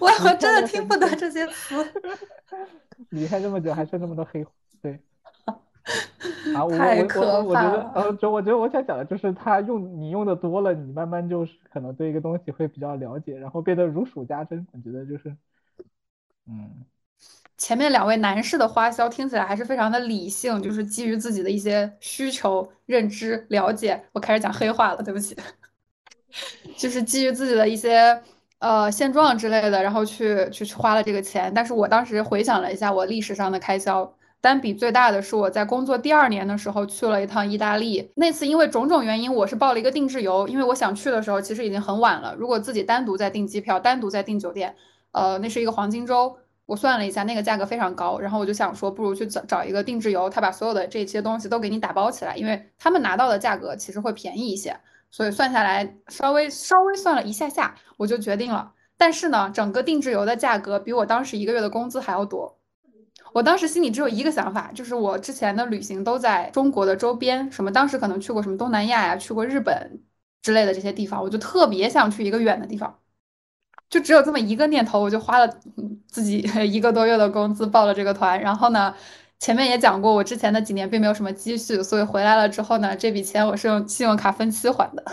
[0.00, 1.76] 我 我真的听不得，这些词，
[3.10, 4.50] 离开这么久还剩那么多黑话，
[4.82, 4.98] 对。
[6.54, 8.12] 啊，我 我我太可我我觉怕得，呃，了。
[8.14, 14.66] 就我觉得我想讲的就是，他用你用的多了，你慢慢就是可能对一个东西会比较了解，然后变得如数家珍。
[14.72, 15.36] 我觉得就是，
[16.48, 16.84] 嗯，
[17.62, 24.02] 前面两位男士的花销听起来还是非常的理性，就是基于自己的一些需求、认知、了解。
[24.10, 25.36] 我开始讲黑话了，对不起，
[26.76, 28.20] 就是基于自己的一些
[28.58, 31.52] 呃现状之类的，然后去去花了这个钱。
[31.54, 38.10] 但是我当时回想了一下我历史上的开销，单笔最大的是我在工作第二年的时候去了一趟意大利。
[38.16, 42.34] 那次因为种种原因，我是报了一个定制游，因为我想去的时候其实已经很晚了。
[42.36, 44.74] 如果自己单独再订机票、单独再订酒店，
[45.12, 46.38] 呃，那是一个黄金周。
[46.66, 54.78] 我算了一下，那个价格非常高，然后我就想说，不如去找找一个定制游，他把所有的这些东西都给你打包起来，因为他们拿到的价格其实会便宜一些，
[55.10, 58.72] 所以算下来稍微稍微算了一下下，我就决定了。
[58.96, 62.58] 但是呢，整个定制游的价格比我当时一个月的工资还要多。
[63.32, 70.02] 我当时心里只有一个想法，就是我之前的旅行都在中国的周边，什么当时可能去过什么东南亚呀，去过日本
[70.42, 73.01] 之类的这些地方，我就特别想去一个远的地方。
[73.92, 78.40] 就只有这么一个念头，我就花了嗯自己 一个多月的工资报了这个团。
[78.40, 78.94] 然后呢，
[79.38, 85.04] 前面也讲过，我之前的几年并没有什么积蓄，所以回来了之后呢，这笔钱我是用信用卡分期还的。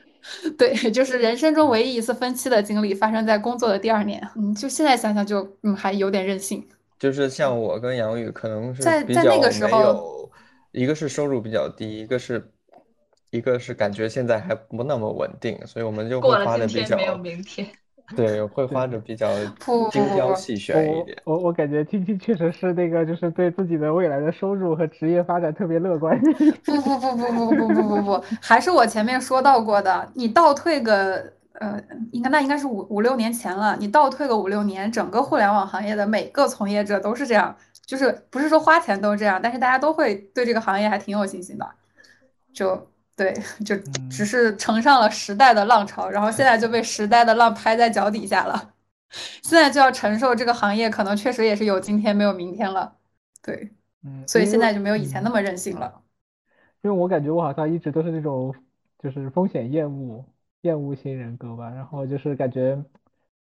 [0.56, 4.26] 对，就是人生中唯一一次分期的经历发生在工作的第二年。
[4.34, 6.66] 嗯，就现在想想就嗯还有点任性。
[6.98, 10.30] 就是像我跟杨宇，可能是比在在那个时候，
[10.70, 12.50] 一个是收入比较低，一个是
[13.28, 17.68] 一个是感觉现在还不那么稳定，所以我们就会过了花的比今天没有，明天。
[18.16, 19.28] 对，会花的比较
[19.90, 21.18] 精挑细选一我点。
[21.24, 26.20] 我我感觉青青确实是那个，就是对自己的未来的收入和职业发展特别乐观。
[26.64, 31.80] 不不不不不不不不不，还是我前面说到过的，你倒退个呃，
[32.12, 37.54] 应该那应该是五五六年前了，你倒退个五六年，整个互联网行业的每个从业者都是这样，
[37.86, 41.68] 就是不是说花钱都这样，但是大家都会对这个行业还挺有信心的，
[42.52, 42.88] 就
[43.22, 43.76] 对，就
[44.08, 46.58] 只嗯，是乘上了时代的浪潮，然后现在。
[46.58, 48.74] 就被时代的浪拍在脚底下了，
[49.42, 52.96] 现在就要承受这个行业可能确实也是有今天没有明天了，
[53.42, 53.72] 对，
[54.04, 56.02] 嗯，所以现在就没有以前那嗯，么任性了。
[56.82, 58.54] 因为我感觉我好像一直都是那种
[58.98, 60.24] 就是风险厌恶
[60.62, 62.84] 厌恶型人格吧，然后就是感觉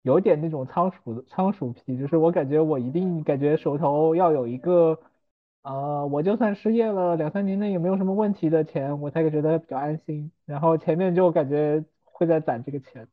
[0.02, 4.98] 有点那种仓鼠仓鼠皮，就是我感觉我一定感觉手头要有一个
[5.62, 13.06] 呃，我就算失业了两三年内也没有什么问题的钱，我才觉得比较安心，然后前面就感觉会在攒这个钱。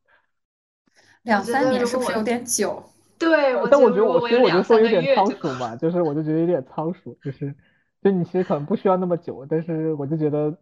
[1.22, 2.82] 两三年是不是有点久？
[3.18, 7.54] 对，呃我但我觉得我，其实我就说有点仓鼠嘛，就是我就觉得有点仓鼠，就是
[8.02, 10.56] 就你其实可能不需要那么久，但是我就觉得，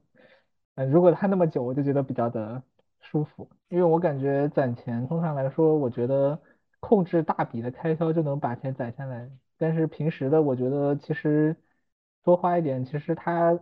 [0.77, 2.63] 嗯、如果他那么久，我就觉得比较的
[3.01, 6.41] 舒服，因为我感觉攒钱通常来说，我觉得
[6.81, 9.29] 控制大笔的开销就能把钱攒下来，
[9.59, 11.55] 但是平时的我觉得其实
[12.25, 13.59] 多花一点，其实它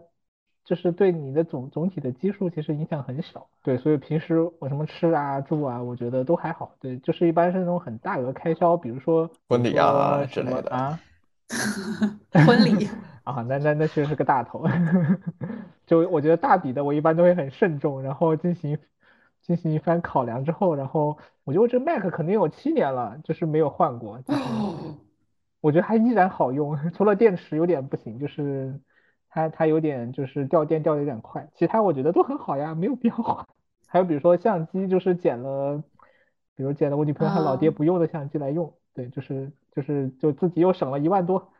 [0.64, 3.48] 就是对你的总总体的基数其实影响很小。
[3.62, 6.72] 对，所以平时我什么吃啊住啊，我觉得都还好。
[6.78, 11.00] 对，就是一般是那种很大额开销，比如说婚礼啊什之类的啊
[12.46, 12.88] 婚礼，
[13.24, 14.64] 啊，那那那确实是个大头。
[15.84, 18.78] 就我觉得大笔的我一般都会很慎重，然后进行
[19.42, 24.40] 进行一番考量之后，然后我觉得我这个 Mac 肯定有七年了，就是没有换过，就是
[25.62, 28.78] 我觉得还依然好用， 除了电池有点不行，就是
[29.30, 33.46] 它它有点就是掉电掉的有点快，其他我觉得都很好呀，没有必要换。
[33.88, 35.82] 还有比如说相机，就是捡了，
[36.56, 41.52] 比如捡了我女朋友她老爹嗯，不用的相机来用，对，就是就是就自己又省了一万多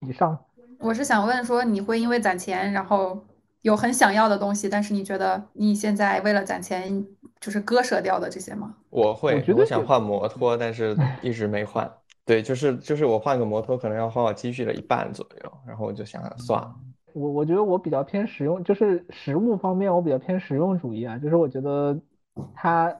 [0.00, 0.44] 以上。
[0.80, 3.22] 我是想问说，你会因为攒钱，然后
[3.62, 7.06] 有很想要的东西，但是你觉得你现在为了攒钱，
[7.38, 8.74] 就是割舍掉的这些吗？
[8.88, 11.90] 我会，觉得我想换摩托，但是一直没换。
[12.24, 16.74] 对，就是就是我换个摩托，可能要花我积蓄的一半左右，然后我就想想算了。
[17.12, 21.98] 我我觉得我比较偏实用，就是实物方面我比较偏实用主义啊，就是我觉得
[22.54, 22.94] 它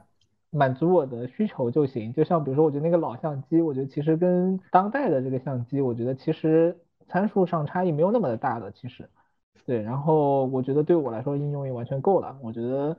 [0.51, 2.13] 满足我的需求就行。
[2.13, 9.09] 就像比如说，我觉得那个老相机，我觉得其实跟当代的这个相机，我觉得其实参数上差异没有那么的大的，其实。
[9.67, 12.37] 对，然后我觉得对我来说应用也完全够了。
[12.43, 12.97] 我觉得，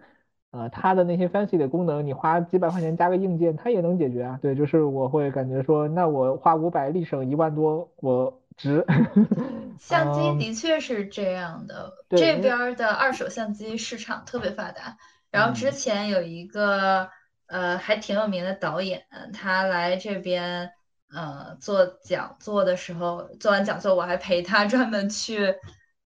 [0.52, 4.38] 呃，它的那些 fancy 的功能，你花几百块钱加个硬件，它也能解决啊。
[4.42, 8.86] 对，就是我会感觉说，那我花五百立省一万多，我值。
[9.80, 14.98] 相机的确是这样的，这边的二手相机市场特别发达。
[15.32, 17.10] 然后之前有一个
[17.48, 20.70] 呃还挺有名的导演，他来这边
[21.14, 25.56] 呃做讲座的时候，做完讲座我还陪他专门去。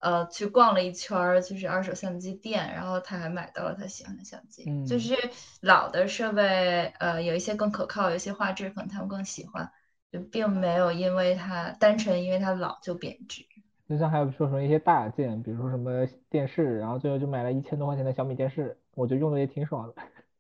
[0.06, 4.64] 呃，去逛了一圈儿，就是二手相机店，然后他还买到了他喜欢的相机。
[4.68, 5.16] 嗯，就是
[5.62, 9.72] 老的设备，呃，有一些更可靠，有些画质可能他们更喜欢，
[10.12, 13.44] 就并没有因为它单纯因为它老就贬值。
[13.90, 19.96] 就像还有说什么一些大件，比如说什么电视，然后最后就买了一千多块钱的小米电视，我觉得用的也挺爽的。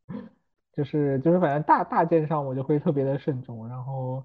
[0.77, 4.23] 就是就是反正大大件上我就会特别的慎重，然后。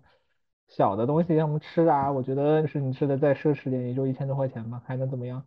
[0.70, 5.44] 小的东西，像什么吃的啊，我觉得是你吃的再奢侈点，也就一千多块钱吧，还能怎么样？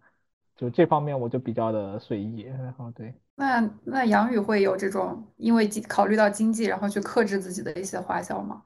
[0.56, 2.42] 就这方面我就比较的随意。
[2.42, 8.64] 然后对，那那杨宇会有这种因为考虑到经济，然后去克制自己的一些花销吗？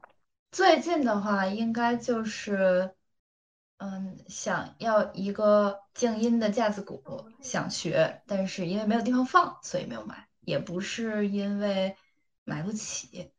[0.50, 2.92] 最近的话，应该就是，
[3.78, 7.02] 嗯，想要一个静音的架子鼓，
[7.40, 11.96] 想学，但是因为没有地方放，所以没有买，也不是因为
[12.44, 13.30] 买不起。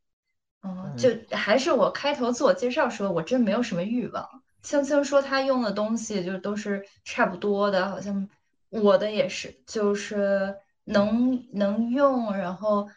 [0.61, 4.27] 嗯，就还是我开头自我介绍说，我真没有什么欲望。
[4.61, 8.29] 青青说她用的东西就都是差不多的，好像
[8.69, 12.35] 我的也是，就是能能用。
[12.35, 12.89] 然后，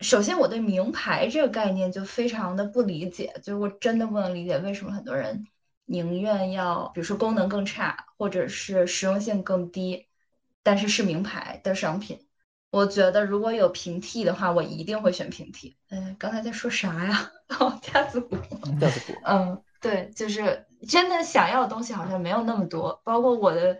[0.00, 5.46] 首先我对名牌这个概念就非常的不理解，就是我真的不能理解为什么很多人
[5.84, 10.08] 宁愿要，比如说功能更差，或者是实用性更低，
[10.64, 12.26] 但是是名牌的商品。
[12.74, 15.76] 我觉得如果有平替的话，我一定会选平替。
[15.90, 17.30] 嗯，刚才在说啥呀？
[17.60, 18.36] 哦，架子鼓。
[18.80, 19.12] 架子鼓。
[19.24, 23.78] 嗯，对，就是真的想要的东西好像没有那么多，包括我的，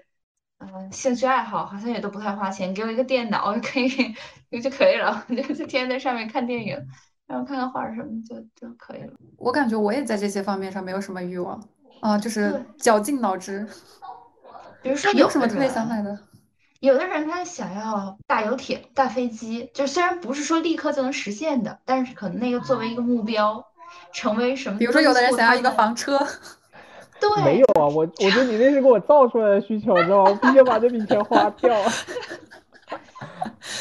[0.59, 2.73] 嗯，兴趣爱好好像也都不太花钱。
[2.73, 3.89] 给我一个电脑就可以，
[4.63, 6.79] 就可以了， 就天天在上面看电影，
[7.27, 9.13] 然后看看画什么就就可以了。
[9.37, 11.61] 我感觉我也在这些方面上没有什么欲望
[12.01, 13.67] 啊，就是绞尽脑汁。
[14.83, 16.17] 比如说有什么特别想买的？
[16.85, 23.65] 有的人他想要大游艇、大飞机，就虽然不是说立刻就能实现的，但是可能那个作为一个目标，
[24.13, 24.79] 成为什么？
[24.79, 26.19] 比如说，有的人想要一个房车。
[27.19, 30.31] 对，没有啊，我我觉得你那是给我造出来的需求，知道吗？
[30.31, 31.73] 我必须把这笔钱花掉。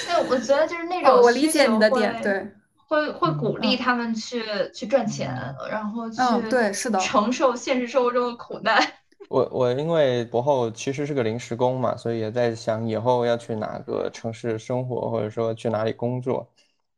[0.07, 2.47] 对，我觉得就是那种我理解你的点，对，
[2.87, 4.41] 会会鼓励他们去
[4.73, 8.81] 去赚钱，然后去对，是的，承受现实生活中的苦难。
[9.29, 16.47] 我我因为博后其实是个临时工嘛，所以也在想以后要去哪个城市生活，或者说去哪里工作。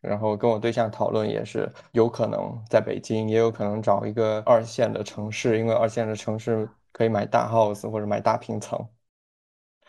[0.02, 8.88] 然后跟我对象讨论，也是有可能在北京，也有可能找一个二线的城市，因为二线的城市可以买大 house 或者买大平层，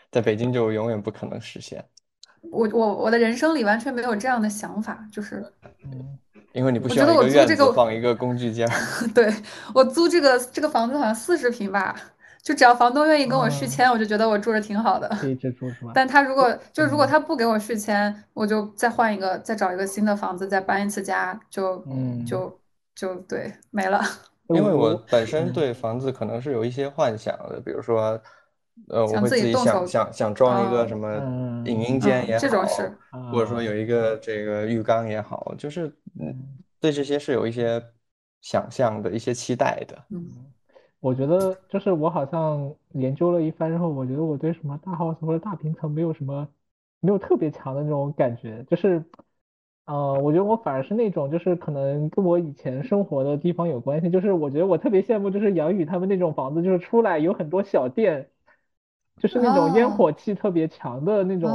[0.09, 1.85] 在北京就永远不可能实现。
[2.49, 5.45] 我我我的人生里完全没有这样的想法，就是，
[6.53, 8.67] 因为你不需要一个院子放一个工具间。
[9.13, 9.31] 对
[9.75, 11.95] 我租这个这个房子好像四十平吧。
[12.47, 15.05] 就只要房东愿意跟我续签，我就觉得我住着挺好的。
[15.09, 15.91] 可以住是吧？
[15.93, 21.83] 但他如果就如果他不给我续签，我就再换一个，再找一个新的房子，再搬一次家，就
[22.25, 22.57] 就
[22.95, 24.01] 就对没了。
[24.47, 28.17] 因为我本身对房子可能是有一些幻想的，比如说，
[28.87, 31.17] 呃，我会自己想想想装一个什么
[31.65, 32.97] 影音间也好，这种是，
[33.29, 35.87] 或者说有一个这个浴缸也好，就是
[36.17, 36.33] 嗯，
[36.79, 37.83] 对这些是有一些
[38.39, 40.05] 想象的一些期待的。
[40.11, 40.25] 嗯。
[40.99, 46.47] 我觉得就是我好像研究了一番之后，我觉得我对什么大 house 或者大平层没有什么
[46.99, 49.03] 没有特别强的那种感觉，就是，
[49.85, 58.29] 呃，我觉得我反而是那种就是可能跟我以前生活的地方有关系，就是我觉得我特别羡慕就是杨宇他们那种房子，就是出来有很多小店。
[59.19, 61.49] 就是那种烟火气特别强的那种，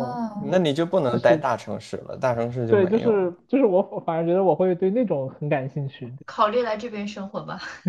[0.50, 7.60] 那你就不能待大城市了，大城市就对，就是就是我反而觉得我会对那种很感兴趣， 考虑来这边生活吧。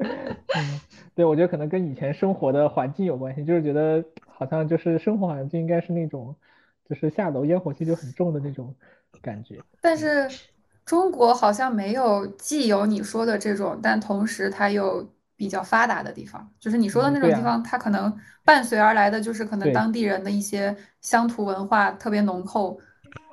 [0.00, 0.80] 嗯，
[1.14, 6.34] 对，我觉得可能跟以前生活的环境有关系，就是觉得好像就是生活好像就应该是那种，
[6.88, 8.74] 就是下楼烟火气就很重的那种
[9.20, 9.58] 感觉。
[9.80, 10.28] 但是
[10.84, 15.06] 中国好像没有既有你说的这种，但同时它又
[15.38, 18.14] 比较发达的地方，就是你说的那种地方，它可能
[18.44, 22.76] 伴随而来的就是可能当地人的一些乡土文化特别浓厚，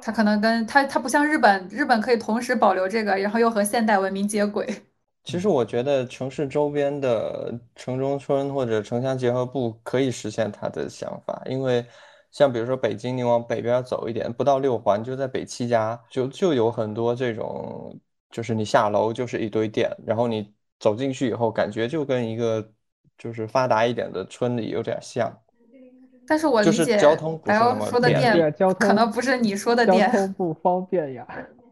[0.01, 4.68] 它可能跟它它不像日本，日本可以同时保留这个，然后又和现代文明接轨。
[5.24, 11.84] 其实我觉得城市周边的城中村或者城乡结合部可以实现他的想法，因为
[12.30, 17.99] 像比如说北京，你往北边走一点，不到六环就在北七家，就就有很多这种，
[18.30, 22.71] 就是你下楼就是一堆店，然后你走进去以后，感觉就跟一个
[23.17, 25.32] 就是发达一点的村里有点像。
[26.28, 29.95] 但是我理解交通不是白欧那么便说的店交可能不是你说的交。
[30.09, 31.28] 通不方便呀，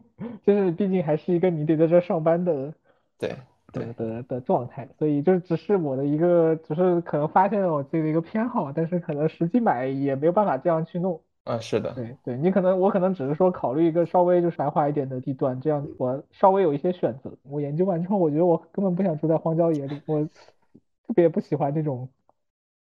[0.46, 2.72] 就是毕竟还是一个你得在这上班的
[3.18, 3.36] 对
[3.72, 11.20] 对的的的状态，所以就只是我的一个，只是可能发现了我自己的一个偏好，但是可能实际买也没有办法这样去弄。
[11.44, 17.36] 啊，是的，对对，你可能我可能只是说考虑一个稍微就是繁华一点的地段，这样我稍微有一些选择。
[17.42, 20.24] 我研究完之后，我觉得我根本不想住在荒郊野里，我
[21.06, 22.08] 特别不喜欢这种，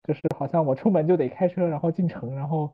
[0.05, 2.73] 就是好像我出门就得开车，然后进城，然后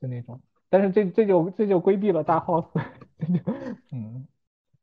[0.00, 0.40] 就那种。
[0.68, 2.68] 但是这这就这就规避了大 house，
[3.18, 3.40] 这就
[3.90, 4.26] 嗯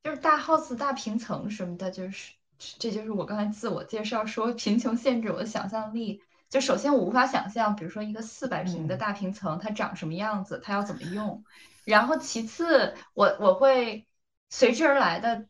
[0.03, 6.21] 就是大 house、大平层什么的，就是这就是我刚才自我介绍说贫穷限制我的想象力。
[6.53, 11.43] 就首先我无法想象，比如说一个四百平的嗯大平层，它长什么样子，它要怎么用。
[11.83, 14.05] 然后其次，我我会
[14.51, 15.45] 随之而来的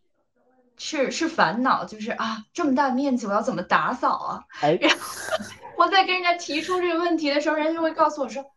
[0.77, 4.43] 是是烦恼，就是啊这么大面积我要怎么打扫啊？
[4.61, 4.97] 哎 然后
[5.77, 8.52] 我在跟人家提出这个问题的时候，人家就会告诉我说，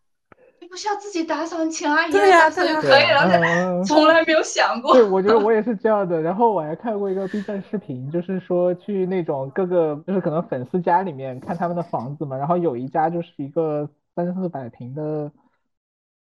[0.67, 3.47] 你不需要自己打扫，你请阿姨对来打扫呀对呀就可以了。
[3.47, 3.81] 嗯。
[3.85, 4.93] 从来没有想过。
[4.93, 6.21] 对，我觉得我也是这样的。
[6.21, 12.35] 然后我还看过一个 B 站视频，就是说去那种各个，就是可能粉丝家里面看他们的房子嘛。
[12.35, 15.31] 然后有一家就是一个三四百平的，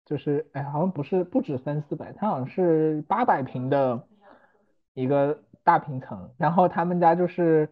[0.07, 4.01] 就是哎，好像不是不止三四百，它好像是八百平的
[4.95, 6.31] 一个大平层。
[6.39, 7.69] 然后他们家就是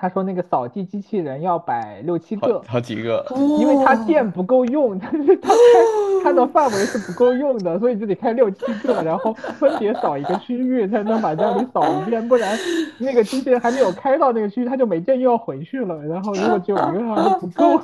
[0.00, 3.22] 他说那个扫地机器人要摆六七个，好几个，
[3.58, 12.58] 因为它哦电不够用，但是它开它的范围是不够用的，所以就得开六七个，然后分别扫一个区域，才能把家里扫一遍，不然
[12.98, 16.02] 那个机器人还没有开到那个区域，它就没电又要回去了。
[16.06, 17.78] 然后如果只有一个的话就不够。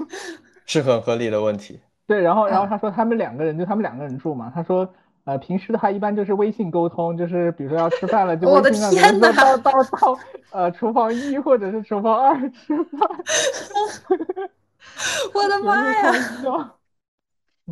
[0.65, 1.79] 是很合理的问题。
[2.07, 4.89] 对，然后然后他说他们两个人就他们两个人住嘛，他说
[5.27, 10.19] 呃平时的话一般就是微信沟通，就是比如说要吃饭了就我的微信上给他天哪说到到到
[10.53, 13.09] 呃厨房一或者是厨房二吃饭，
[15.35, 15.93] 我的妈！
[15.93, 16.13] 呀！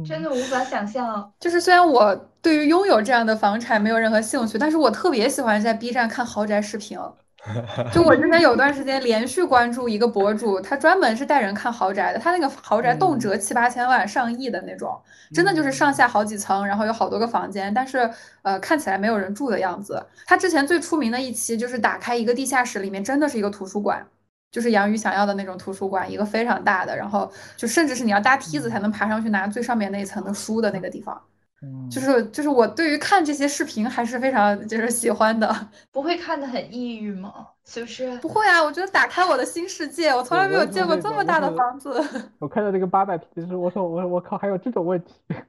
[0.05, 6.99] 真的无法想象，就是虽然我对于拥有这样的房产没有任何兴趣，但是我特别喜欢在 B 站看豪宅视频。
[7.93, 14.99] 就我之前有段时间连续关注一个博主，他专门是带人看豪宅的，他那个豪宅动辄七八千万、上亿的那种，
[15.33, 18.11] 真的就是上下好几层，然后有好多个房间，但是
[18.43, 20.05] 呃看起来没有人住的样子。
[20.27, 24.07] 他之前最出名的一期就是打开一个地下室，里面真的是一个图书馆。
[24.51, 31.21] 就是杨宇想要的那种图书馆，一个非常大的，然后就甚至是你要搭梯子才能爬上去拿最上面那一层的书的那个地方。
[31.65, 35.55] 嗯就是就是我对于看这些视频还是非常就是喜欢的。
[35.93, 37.33] 不会看的很抑郁吗？
[37.65, 41.91] 就是不会啊，我觉得打开我的新世界，我从来没有见过这么大的房子。
[42.39, 45.15] 我看到这个八百平的时候，我说我我靠，还有这种问题。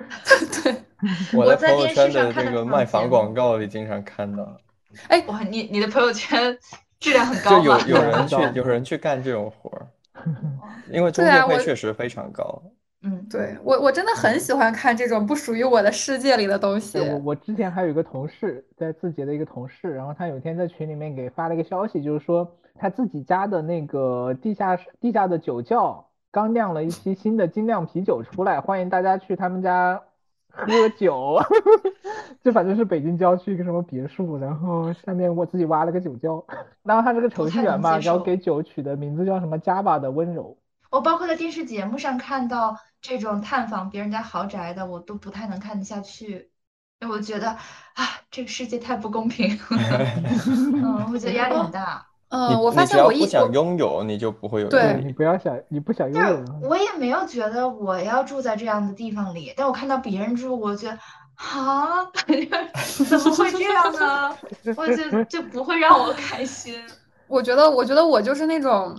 [0.62, 0.74] 对，
[1.34, 4.56] 我我在在朋友圈电视上的这个卖房广告里经常看到，
[5.08, 6.56] 哎，哇，你你的朋友圈
[6.98, 7.78] 质量很就有？
[7.80, 9.86] 有人去有人去干这种活儿，
[10.90, 12.62] 因为中介费确实非常高。
[13.02, 16.98] 嗯，对我我真的很喜欢看这种不属于我的世界里的东西。
[16.98, 29.98] 对我我之前还有一个同事，在字节的一个同事，然后他有一天在群里面给发了一个消息，就是说他自己家的那个地下室地下的酒窖刚酿了一批新的精酿啤酒出来，欢迎大家去他们家
[30.50, 31.38] 喝酒。
[32.44, 36.44] 就反正是北京郊区一个什么别墅，然后下面我自己挖了个酒窖，
[36.82, 40.54] 然后他是个程序员嘛，接然后给酒取的名字叫什么 Java 的温柔。
[40.90, 46.50] 我包括在电视节目上看到这种探访别人家豪宅的，我都不太能看得下去，
[47.00, 49.58] 因为我觉得啊，这个世界太不公平。
[49.70, 52.06] 嗯，我觉得压力很大。
[52.28, 60.96] 嗯，我发现我一不想拥有，你就不会有对你不要想，你不想拥但有是我也没有觉得我要住在这样的地方里，但我看到别人住，我觉得
[61.34, 62.04] 啊，
[63.08, 64.36] 怎么会这样呢？
[64.76, 66.80] 我就就不会让我开心。
[67.26, 68.96] 我觉得我觉得我就是那种，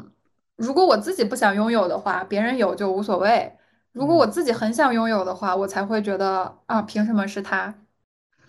[0.57, 3.49] 如果我自己不想拥有的话，别人有就无所谓；
[3.91, 7.73] 如果我自己很想拥有的话，我才会觉得啊，凭什么是他？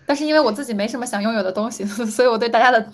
[0.05, 2.91] 但是因为我自己没什么想拥有的东西， 所以我对大家的，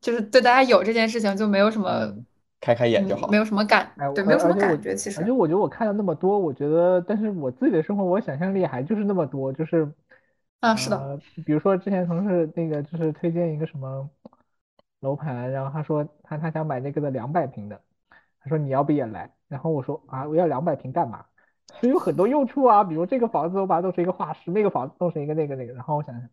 [0.00, 2.24] 就是对大家有这件事情就没有什么，嗯
[2.60, 3.36] 开开眼就好嗯没。
[3.36, 4.94] 有什么感，哎，对，没有什么感觉。
[4.94, 9.88] 其实而且我觉得我看了那么多，我觉得，但是我自己的生活，我想象力还就是那么多，就是，
[10.60, 14.10] 啊，是的，呃，比如说之前同事那个就是推荐一个什么
[15.00, 17.80] 楼盘，然后他说他他想买那个的两百平的，
[18.40, 19.32] 他说你要不也来？
[19.46, 21.24] 然后我说啊，我要两百平干嘛？
[21.80, 25.72] 是有很多用处啊，比如这个房子我把它弄成一个画室，那个房子弄成一个那个那个。
[25.72, 26.28] 然后我想想，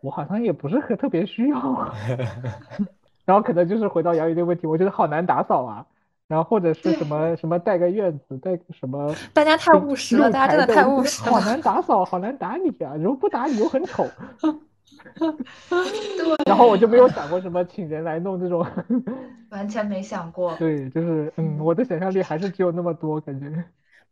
[0.00, 1.92] 我好像也不是很特别需要。
[3.24, 5.86] 然后可能就是回到杨宇那个问题，我觉得好难打扫啊。
[6.28, 12.96] 然后或者是什么什么带个院子，带个什么，大家太务实了，大家真的太务实了，好难打扫，好难打理啊！
[12.96, 14.04] 如果不打理又很丑。
[15.18, 16.44] 对。
[16.46, 18.66] 然后我就没有想过什么请人来弄这种，
[19.50, 20.56] 完全没想过。
[20.56, 23.46] 对，就是嗯，我的想象力还是只有那么多，感觉。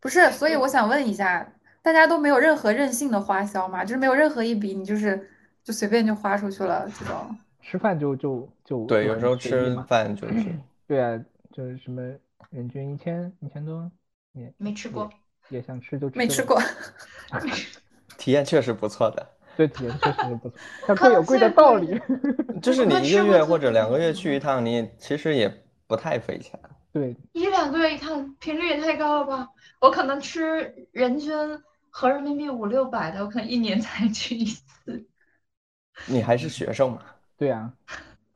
[0.05, 1.51] 不是，所以我想问一下，
[1.81, 3.83] 大家都没有任何任性的花销吗？
[3.83, 5.29] 就是没有任何一笔你就是
[5.65, 7.37] 就随便就花出去了这种？
[7.63, 10.35] 吃饭就就就对，有时候吃饭就是。
[10.87, 11.19] 对啊。
[11.55, 12.03] 就是什么
[12.51, 13.89] 人均一千一千多，
[14.33, 15.09] 也没吃过，
[15.51, 16.61] 也想吃就没吃过，
[18.19, 19.25] 体验确实不错的，
[19.57, 21.97] 对，体验确实不错，它贵有贵的道理，
[22.61, 25.49] 就是你一个月或者两个月去一趟，你其实也
[25.87, 26.59] 不太费钱，
[26.95, 29.51] 对，一两个月一趟频率也太高了吧？
[29.81, 31.35] 我可能吃人均
[31.91, 35.07] 合人民币五六百的，我可能一年才去一次。
[36.07, 37.03] 你还是学生嘛？
[37.37, 37.71] 对呀，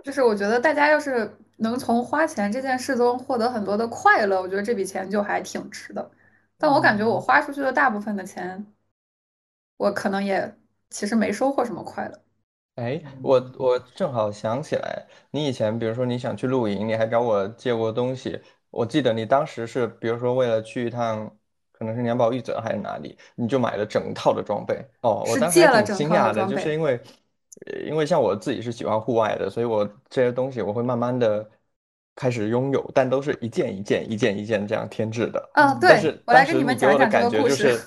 [0.03, 1.35] 就是我觉得大家要是。
[1.61, 6.09] 能从花钱这件事中获得很多的快乐，我觉得这笔钱就还挺值的。
[6.57, 8.65] 但我感觉我花出去的大部分的钱，
[9.77, 10.57] 我可能也
[10.89, 12.23] 其实没收获什么快乐。
[12.79, 18.41] 哎，我我正好想起来，你以前比如说你想去露营，你还找我借过东西。
[18.71, 21.29] 我记得你当时是比如说为了去一趟，
[21.73, 24.77] 可能是年保玉泽还是哪里，你就买了整套的装备。
[25.01, 27.01] 哦，我当时还挺惊讶的，就是因为。
[27.85, 31.45] 因为像我自己是喜欢户外的，所以我这些东西我会慢慢的
[32.15, 35.51] 开始拥有，但都是一件一件、一件一件这样添置的。
[35.55, 35.91] 嗯，对。
[35.91, 37.81] 但是我来给你们讲讲这个故事。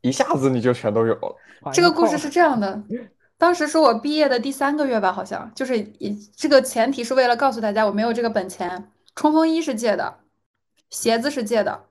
[0.00, 1.36] 一下子你就全都有了。
[1.70, 2.82] 这个故事是这样的，
[3.40, 8.92] 当时是我毕业的第三个月吧，好像就是以这个前提是为了告诉大家我没有这个本钱。
[9.16, 10.18] 冲锋衣是借的，
[10.90, 11.86] 鞋子是借的，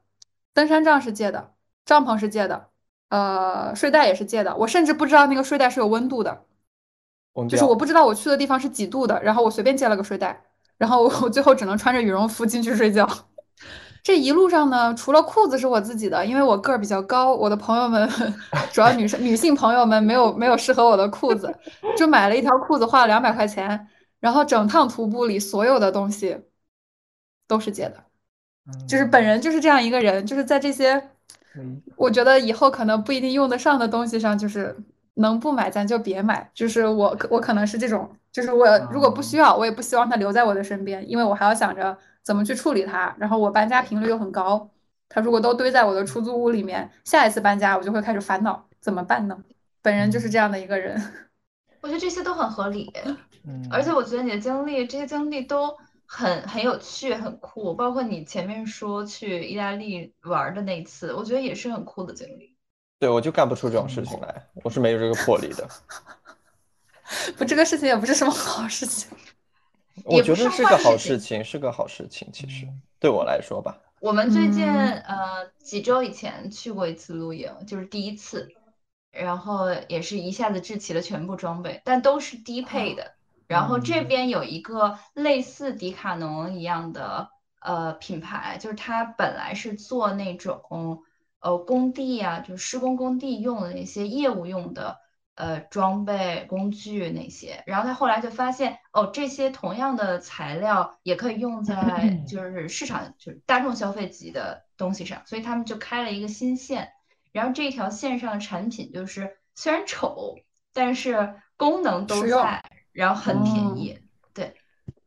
[0.54, 1.54] 登山杖是借的，
[1.86, 2.68] 帐篷是借的，
[3.10, 4.56] 呃，睡袋也是借的。
[4.58, 6.46] 我甚至不知道那个睡袋是有温度的。
[7.50, 10.44] 就是我不知道我去的地方是几度的，然后我随便借了个睡袋，
[10.78, 13.10] 然后我最后只能穿着羽绒服进去睡觉。
[14.02, 18.10] 这一路上呢，除了裤子是我自己的，因为我个儿比较高，我的朋友们
[18.72, 21.54] 主要女生女性朋友们没有没有适合我的裤子，
[21.98, 23.88] 就买了一条裤子，花了两百块钱。
[24.20, 26.38] 然后整趟徒步里所有的东西
[27.48, 28.04] 都是借的，
[28.88, 31.12] 就是本人就是这样一个人，就是在这些
[31.96, 34.76] 我觉得以后可能不一定用得上的东西上，就是。
[35.16, 41.98] 能不买咱就别买，就是我我可能是这种，就是我如果不需要，我也不希望它留在我的身边，因为我还要想着
[42.30, 43.16] 怎么去处理它。
[43.18, 44.70] 然后我搬家频率又很高，
[45.10, 49.36] 它如果都堆在我的出租屋里面，下一次搬家我就会开始烦恼怎么办呢？
[49.82, 51.02] 本人就是这样的一个人。
[51.82, 52.94] 我觉得这些都很合理，
[53.48, 55.76] 嗯，而且我觉得你的经历，这些经历都
[56.06, 62.56] 很很有趣、很酷，包括你前面说去意大利玩的那次，我觉得也是很酷的经历。
[63.00, 65.68] 对，我就干不出这种事情来，我是没有这个魄力的。
[67.36, 69.10] 不，这个事情也不是什么好事情。
[70.06, 72.28] 我觉得是个好事情，是个好事情。
[72.32, 72.68] 其实
[73.00, 78.48] 对我来说吧，我们最近呃几周以前去过一次露营，就是第一次，
[79.12, 83.14] 然后也是一下子置齐了全部装备，但都是低配的。
[83.48, 87.30] 然后这边有一个类似迪卡侬一样的
[87.62, 91.04] 呃品牌，就是它本来是做那种。
[91.42, 94.98] 呃，工地啊，就是施工工地用的那些业务用的
[95.40, 106.92] 呃装备工具那些，然后他后来就发现，哦，这些同样的材料也可以用在就是市场就是大众消费级的东西上，所以他们就开了一个新线，
[107.32, 110.36] 然后这条线上的产品就是虽然丑，
[110.74, 112.62] 但是功能都在，
[112.92, 113.98] 然后很便宜，
[114.34, 114.54] 对，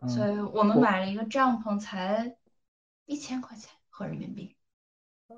[0.08, 2.36] 所以我们买了一个帐篷才
[3.04, 4.56] 一千块钱合人民币。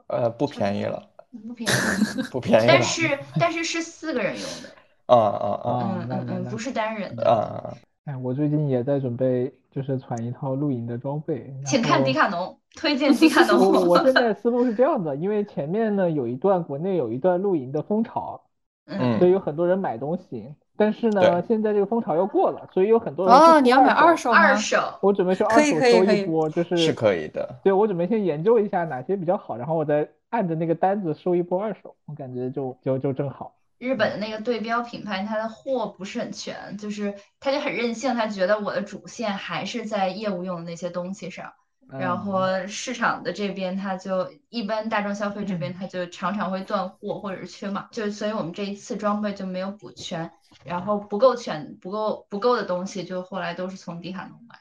[0.06, 1.10] 呃，不便宜了，
[1.48, 2.66] 不便宜，不便宜。
[2.68, 4.72] 但是但是是四个人用的。
[5.06, 6.06] 啊啊啊！
[6.08, 7.28] 嗯嗯嗯，不是单人的。
[7.28, 7.74] 啊啊
[8.04, 11.50] 哎，我最近也在准备，就是攒一套露营的装备。
[11.64, 13.72] 请看迪卡侬，推荐迪卡 侬。
[13.72, 18.42] 我我现在 思路是这样的，因为前面呢有一段国内有一段露营的风潮，
[18.86, 20.52] 嗯，所以有很多人买东西。
[20.76, 27.48] 但是呢，现在这个风潮要过了，所以有很多人哦，你要买二手二手，我准备去二手搜一波，就是是可以的。
[27.62, 33.54] 对，我准备先研究一下哪些比较好，然后我再按着那个单子收一波二手，我感觉就就就正好。
[33.84, 41.52] 日本的那个对标品牌，它的货不是很全，就是它就很任性，他觉得我的主线还是在业务用的那些东西上。
[41.86, 50.32] 然后市场的这边，它就一般大众消费这边，它就常常会断货或者是缺码，就所以我们这一次装备就没有补全，
[50.64, 54.58] 然后不够全、不够不够的东西，就后来都是从迪卡侬买，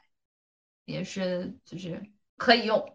[0.84, 2.02] 也是就是
[2.36, 2.94] 可以用，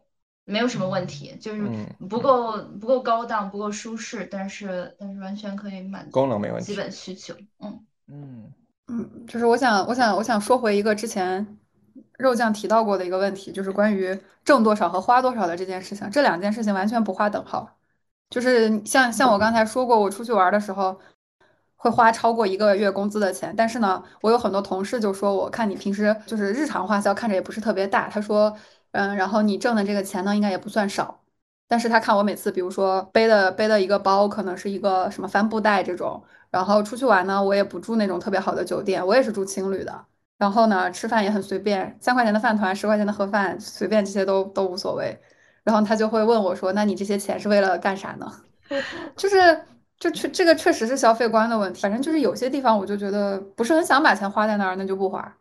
[0.50, 6.76] 没有什么问题，就是嗯不够不够高档，不够舒适，但是但是完全可以满足功能没问题基。
[6.76, 7.34] 本需求。
[7.60, 8.52] 嗯嗯，
[8.88, 11.58] 嗯，就是我想，我想，我想说回一个之前
[12.18, 17.78] 肉酱提到过的一个问题，就是关于挣多少和花多少的这件事情，这两件事情完全不划等号。
[18.30, 21.00] 就是像像我刚才说过，我出去玩的时候
[21.76, 28.56] 会花超过一个月工资的钱，但是呢，我有很多同事就说，我看你平时就是日常花销看着也不是特别大，他说，
[28.92, 31.22] 嗯，然后你挣的这个钱呢，应该也不算少。
[31.68, 40.06] 但是他看我每次，比如说背的背的一个包，可能是一个什么帆布袋这种，然后出去玩呢，我也不住那种特别好的酒店，我也是住青旅的。
[40.38, 45.20] 然后呢，吃饭也很随便，三块钱的饭团，十块钱的盒饭，随便这些都都无所谓。
[45.64, 48.32] 然后他就会问我说：“那你这些钱是为了干啥呢？”
[49.18, 49.66] 就是
[50.00, 51.82] 就确这个确实是消费观的问题。
[51.82, 55.38] 反正就是有些地方我就觉得不是很想把钱花在那儿，那就不花。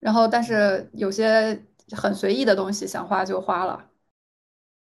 [0.00, 3.84] 然后但是有些很随意的东西想花就花了。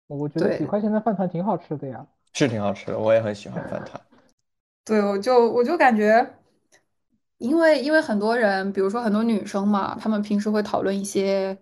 [0.08, 2.06] 我觉得对几块钱的饭团挺好吃的呀。
[2.34, 4.00] 是挺好吃的，我也很喜欢饭团。
[4.84, 6.34] 对，我就我就感觉，
[7.38, 11.56] 因为因为很多人，比如说很多女生嘛，她们平时会讨论一些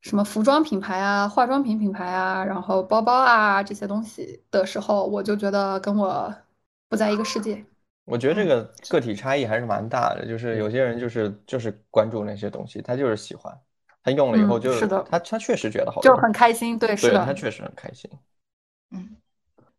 [0.00, 6.34] 什么服装品牌啊、化妆品品牌啊，然后包包啊这些东西的时候，我就觉得跟我
[6.88, 7.64] 不在一个世界。
[8.04, 13.58] 我觉得这个个体差异还是蛮大的，就是有些人就是就是关注那些东西，他就是喜欢，
[14.04, 15.02] 他用了以后嗯就是的。
[15.10, 18.08] 他他确实觉得好就，很开心，对，是的，他确实很开心。
[18.92, 19.16] 嗯，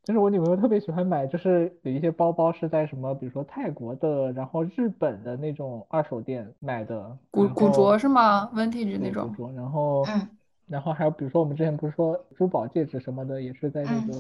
[0.04, 9.32] 就是我女朋友特别喜欢买，就是有一些包包是在什么，比如说泰国的，然后日本的那种二手店买的，古古着是吗？vintage 那种。
[9.38, 10.28] 古着，然后嗯。
[10.68, 14.14] 然后还有比如说我们之前不是说珠宝戒指什么的，也是在那嗯个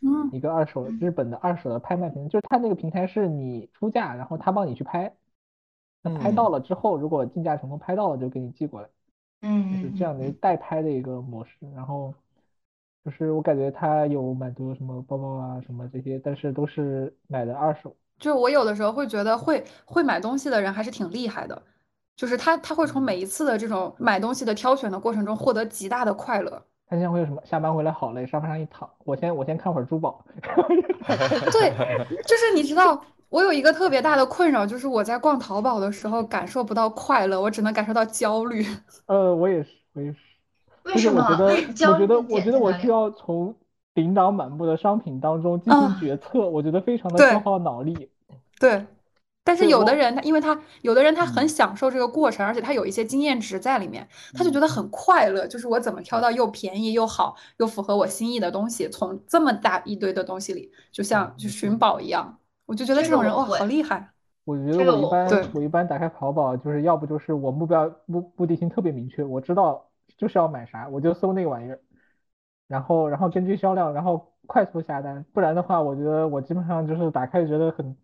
[0.00, 0.30] 嗯。
[0.32, 5.14] 一个二手日本的二手的拍卖平台，就是它那个平台是你出价，然后他帮你去拍，
[6.02, 8.88] 那拍到嗯了之后，如果竞价成功拍到了就给你寄过来，
[9.42, 11.52] 就是嗯这样的代拍的一个模式。
[11.74, 12.12] 然后
[13.04, 17.94] 就是我感觉它有蛮多什么包包啊什么这些，但是都是买的二手。
[18.18, 21.62] 就我有的时候会觉得会会买东西的人还是挺厉害的，
[22.14, 26.62] 就是他他会从每一次的这种买东西的挑选的过程中获得极大的快乐。
[26.86, 30.22] 他经常会有什么下班回来好累，沙发上一躺，我先我先看会儿珠宝。
[31.52, 31.72] 对，
[32.26, 38.66] 就是你知道，我有一个特别大的困扰，就是我在逛淘宝的时候感受不到快乐，我只能感受到焦虑。
[39.06, 40.18] 呃，我也是，我也是。
[40.84, 41.22] 为什么？
[41.30, 42.88] 我觉得，为我觉得，我觉得我需？
[42.88, 43.54] 要从
[43.94, 48.08] 琳琅满目的商品当中进行啊决策，我觉得非常的消耗脑力。
[48.58, 48.84] 对，
[49.44, 55.46] 但是有的人他，因为他有的人他很嗯享受这个过程，而且他有一些经验值在里面，他就觉得很快乐。
[55.46, 62.38] 就是我怎么挑到又便宜又好又符合我心意的东西，从这么大一堆的东西里，就像就寻宝一样，
[62.70, 64.12] 我就觉得这这种人哇，好厉害。
[64.44, 71.80] 我觉得我一般我一般打开淘宝，就是要不就是我目标目目的性特别明确，我知道就是要买啥，我就搜那个玩意儿，
[72.68, 77.96] 然后然后根据销量，然后快速下单，不然的话，我觉得我基本上就是打开觉得很，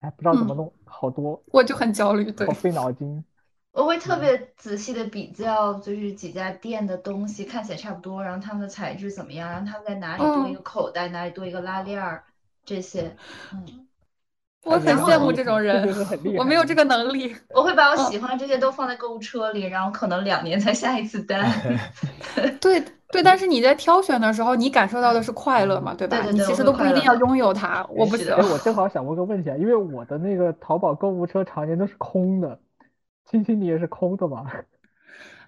[0.00, 3.22] 哎，不知道怎么嗯弄，好多，我就很焦虑，对好，费脑筋。
[3.72, 12.24] 我会特嗯别仔细的比较，就是几家店的东西看起来差不多，然后他们的材质怎么样，然后他们在哪里多一嗯个口袋，哪里多一个拉链儿，
[12.64, 13.14] 这些，
[13.52, 13.86] 嗯，
[14.64, 15.86] 我很羡慕这种人
[16.36, 17.34] 我没有这个能力。
[17.54, 21.50] 我会把我嗯喜欢的这些都放在购物车里，然后可能两年才下一次单。
[22.60, 26.16] 对对，但是你在挑选的时候，你感受到的是快乐嘛，对吧？
[26.16, 28.36] 对对对你其实都不一定要拥有它，我不行是的。
[28.36, 32.58] 哎，我正好想问个问题啊，因为我的那个淘宝购物车常年都是空的，
[33.30, 34.46] 亲亲你也是空的吗？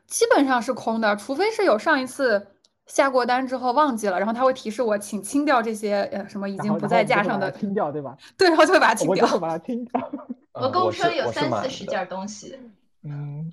[0.06, 2.46] 基本上是空的，除非是有上一次
[2.86, 8.16] 下过单之后忘记了，然后他会提示我，请清掉这些呃什么已经不在架上的，清掉，对吧？
[8.38, 9.26] 对，然后就会把它清掉。
[9.26, 10.10] 我就把它清掉。
[10.54, 12.58] 我购物车里有三四十件东西，
[13.04, 13.52] 嗯，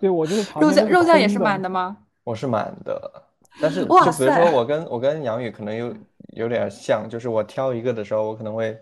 [0.00, 1.96] 对，我就是肉酱肉酱也是满的吗？
[2.24, 3.22] 我是满的，
[3.60, 5.94] 但是哇就比如说塞我跟我跟杨宇可能有
[6.28, 8.76] 有点像，就是我挑一个的时候，我可能会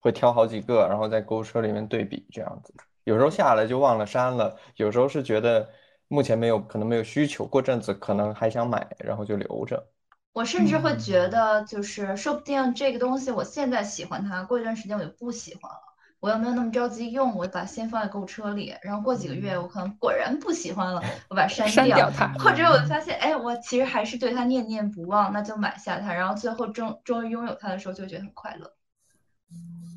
[0.00, 2.72] 会挑好几个，然后在购物车里面对比这样子。
[3.04, 5.68] 有时候下来就忘了删了，有时候是觉得
[6.08, 9.86] 目前没有可能没有需求，过阵子可能还想买，然后就留着。
[10.32, 15.78] 我甚至会嗯觉得，就是说不定这个东西我现在喜欢它，过一段时间我就不喜欢了。
[16.20, 28.72] 我又没有那么着急用，我把它先放在购物车里，然后过几个月我可能果然不喜欢了，我把它删掉删掉它或者我发现，哎，我其实还是对它念念不忘，那就买下它，然后最后终终于拥有它的时候，就觉得很快乐。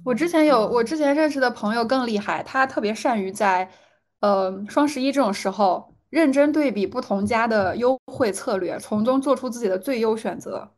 [0.05, 3.69] 我之前有我之前认识的朋友更厉害，他特别善于在
[4.19, 10.71] 呃双十一这种时候认真对比不同家的优惠策略，从中做出自己的最优选择。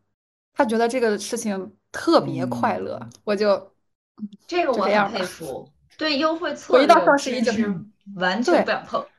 [0.54, 3.72] 他觉得这个事情特别快乐，嗯我就
[4.48, 5.68] 这个我佩服，
[5.98, 7.76] 对优惠策我一到双十一就是
[8.16, 9.04] 完全不想碰。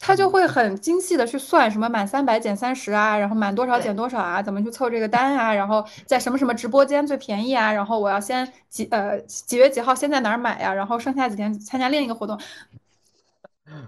[0.00, 12.38] 他就会很精细的去算什么满三百减三十啊，然后满多少减多少啊，怎么去凑这个单啊，然后在什么什么直播间最便宜啊，然后我要先几呃几月几号先在哪儿买呀，然后剩下几天参加另一个活动。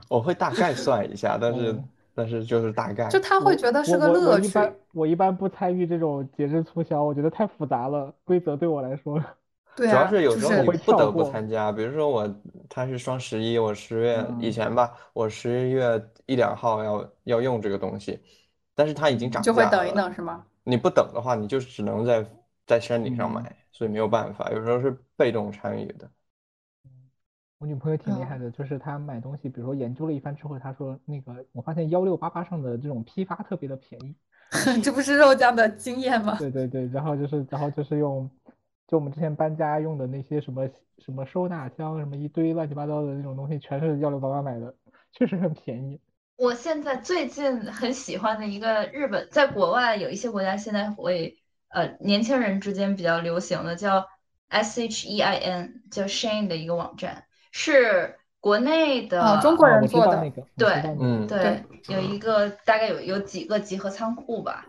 [0.08, 1.82] 我会大概算一下，但是
[2.14, 3.08] 但是就是大概。
[3.08, 4.46] 就他会觉得是个乐趣。
[4.46, 9.20] 我一般我一般不参与这种节日促销，我觉得太复杂了，规则对我来说。
[9.76, 12.28] 对主要是有时候会不得不参加，比如说我
[12.68, 18.18] 他是双十一，我十月以前吧，我十一月一两号要要用这个东西，
[18.74, 20.44] 但是它已经涨价了，就会等一等是吗？
[20.64, 22.26] 你不等的话，你就只能在
[22.66, 26.10] 在山顶上买，所以没有办法，有时候是被动参与的。
[27.60, 34.14] 我女朋友挺厉害的，就是她买东西，比如说研究了一番之后，她说那个我发现幺六八八上的这种批发特别的便宜，
[34.82, 36.36] 这不是肉酱的经验吗？
[36.38, 38.28] 对对对，然后就是然后就是用。
[38.88, 44.74] 就我们之前搬家用的那些什么什么收纳箱，什么一堆乱七八糟的那种东西，全是幺六八八买的，
[45.12, 46.00] 确实很便宜。
[46.36, 51.38] 我现在最近很喜欢的一个日本，在国外有一些国家现在会
[51.68, 54.08] 呃年轻人之间比较流行的叫
[54.48, 60.68] S H E I N，叫 Shein 的一个网站，是国内的中国人做的，对，
[61.00, 64.66] 嗯，对，有一个大概有有几个集合仓库吧。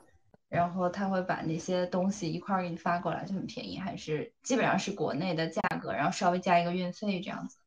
[0.49, 7.57] 然后他会把那些东西一块儿给你发过来，就很便宜，还是基本上是国内的价格，然后稍微加一个运费这样子。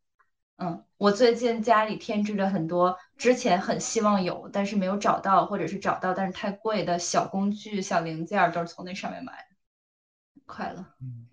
[0.58, 9.56] 嗯，我最近家里添置了很多之前很希望有，但是没有找到，或者是找到但是太贵的小工具、小零件，都是从那上面买的。
[10.44, 10.84] 快乐。
[11.00, 11.26] 嗯，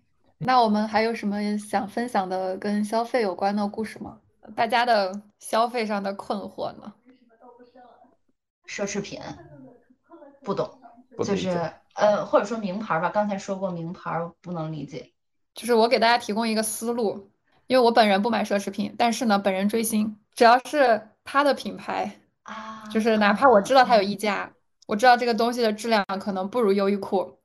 [0.44, 4.18] 那我们还有什么想分享的跟消费有关的故事吗？
[4.56, 6.94] 大家的消费上的困惑呢？
[8.68, 9.20] 奢侈品，
[10.44, 10.80] 不懂。
[11.24, 11.50] 就是
[11.94, 15.12] 呃，或者说名牌吧，刚才说过名牌不能理解。
[15.54, 17.30] 就是我给大家提供一个思路，
[17.68, 24.52] 因为我本人不买奢侈品，但是呢，本人追星，只要是他的品牌啊，就是哪怕我知道它有溢价，
[24.88, 27.38] 我知道这个东西的质量可能不如优衣库，嗯，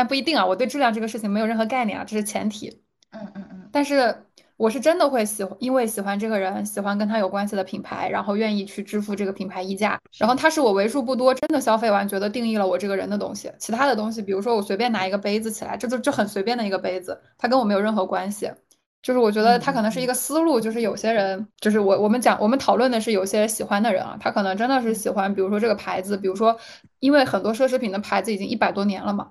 [0.00, 2.80] 但不一定啊，我对质量这个事情没有任何概念啊，这是前提。
[3.10, 4.24] 嗯嗯嗯，但是。
[4.56, 9.98] 我是真的会喜欢，因为喜欢这个人，喜欢跟他有关系的品牌，然后愿意去支付这个品牌溢价。
[10.18, 13.50] 然后他是我为数不多真的消费完觉得定义了我这个人的东西。
[13.58, 18.52] 其他的东西，比如说我随便拿一个杯子起来，这就就很随便的一个杯子，它跟我没有任何关系。
[19.00, 26.54] 就是我觉得他可能是一个思路，就是有些人，就是我我们讲我们讨论的是有些喜欢的人啊，他可能真的是喜欢，比如说这个牌子，比如说
[26.98, 29.30] 因为很多奢侈品的牌子已经一百多年了嘛。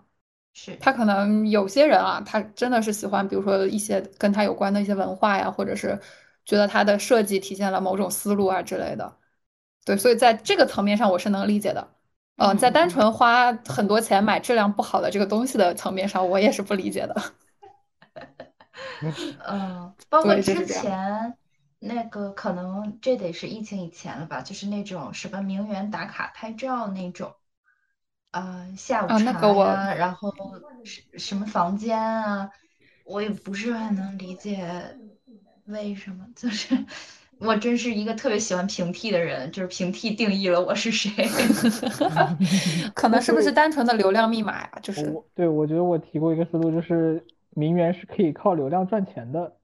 [0.54, 6.00] 是他可能有些人啊，他真的是喜欢，比如说一些跟他有关的一些文化呀，或者是
[6.45, 9.18] 觉得他的设计体现了某种思路啊之类的。
[9.86, 11.88] 对，所以在这个层面上我是能理解的。
[12.36, 17.16] 嗯，在单纯花很多钱买质量不好的这个东西的层面上，我也是不理解的。
[19.47, 21.38] 嗯，包括之前
[21.80, 27.34] 那个可能这得是疫情以前了吧，就是那种什么名媛打卡拍照那种。
[28.32, 30.32] 呃，下午茶呀，然后
[30.84, 32.50] 什什么房间啊，
[33.04, 34.98] 我也不是很能理解
[35.66, 36.28] 为什么。
[36.36, 36.76] 就是
[37.40, 41.10] 我真是一个特别喜欢平替的人，就是平替定义了我是谁。
[42.94, 44.72] 可能是不是单纯的流量密码呀？
[44.84, 45.06] 就是
[45.36, 49.58] 对，我觉得我提过一个思路，就是名媛是可以靠流量赚钱的。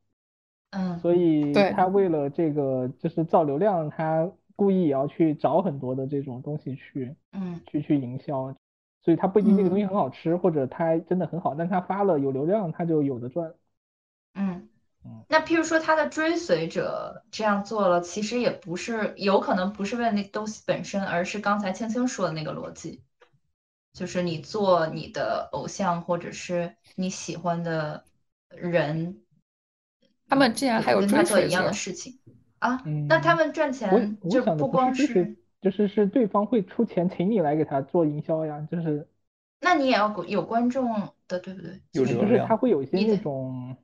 [0.72, 4.32] 嗯，所以他为了这个就是造流量，他。
[4.56, 8.56] 故意也要去找很多的这种东西去，嗯，去去营销，
[9.04, 13.54] 所以他不一定那个东西很好吃，或者他真的很好，但他发了有流量，他就有的赚。
[14.34, 14.70] 嗯
[15.04, 23.04] 嗯，那譬如说他的追随者这样做了，其实也不是，有可能不是为了那东西本身，而是刚才青青说的那个逻辑，
[23.94, 28.04] 就是你做你的偶像或者是你喜欢的
[28.50, 29.22] 人，
[30.28, 32.20] 他们竟然还有跟他做一样的事情。
[32.66, 39.08] 啊，那他们赚钱就不光是，就是是对方会出钱请你来给他做营销呀，就是，
[39.62, 40.92] 那你也要有观众
[41.28, 41.80] 的，对不对？
[41.94, 43.76] 有就是他会有一些那种，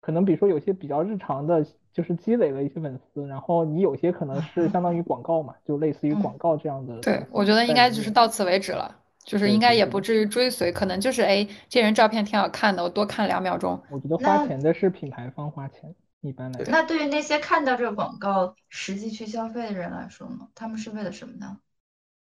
[0.00, 6.98] 可能比如说有些比较日常的，就是积累了一些粉丝，然后你有些可能是相当于广告嘛，就类似于广告这样的。
[7.00, 13.80] 对，我觉得应该就是到此为止了，就是应该也不至于追随，可能就是哎，这人照片挺好看的，我多看两秒钟。
[13.90, 15.94] 我觉得花钱的是品牌方花钱。
[16.22, 20.48] 一般来，那对于那些看到这个广告实际去消费的人来说呢？
[20.54, 21.58] 他们是为了什么呢？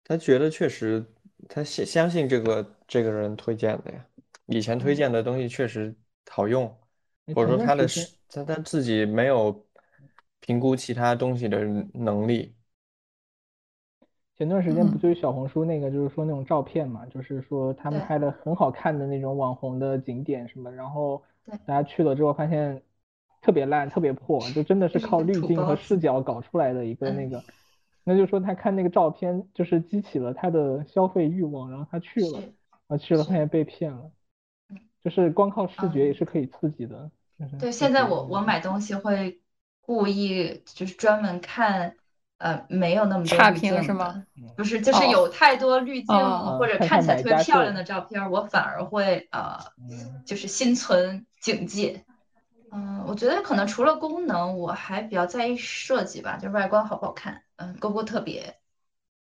[0.05, 1.05] 他觉得确实，
[1.49, 4.05] 他相相信这个这个人推荐的呀，
[4.45, 5.93] 以前推荐的东西确实
[6.29, 6.65] 好用，
[7.35, 7.85] 或者说他的
[8.29, 9.67] 他他自己没有
[10.39, 12.55] 评估其他东西的能力。
[14.37, 21.21] 前段时间不就是小红书那个，就是说那种照片嘛，就是说他们拍的很好看的那种网红的景点什么，然后
[21.65, 22.81] 大家去了之后发现。
[23.41, 27.43] 特别烂，特别破，就真的是靠滤镜和视角搞出来的一个那个，
[28.03, 32.53] 那就说他看那个照片，就是激起了他的消费欲望，然后他去了，是
[32.87, 34.11] 啊去了是发现被骗了
[34.69, 37.09] 嗯，就是光靠视觉也嗯是可以刺激的。
[37.39, 39.39] 就是对，现在我我买东西会
[39.81, 41.95] 故意就是专门看，
[42.37, 49.57] 呃，没有那么多差滤镜评是吗的，不是，就是哦有太多滤镜哦或者看看起来特别漂亮的照片儿，我反而会呃，
[49.89, 52.03] 嗯就是心存警戒。
[52.72, 58.59] 嗯，我觉得可能除了功能，我还比较在意设计吧，就是外观好不好看，嗯，够不够特别，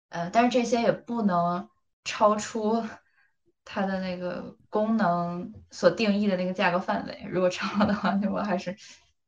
[0.08, 1.68] 呃，但是这些也不能
[2.04, 2.82] 超出
[3.64, 7.26] 它的那个功能所定义的那个价格范围。
[7.28, 8.74] 如果超了的话，就 我还是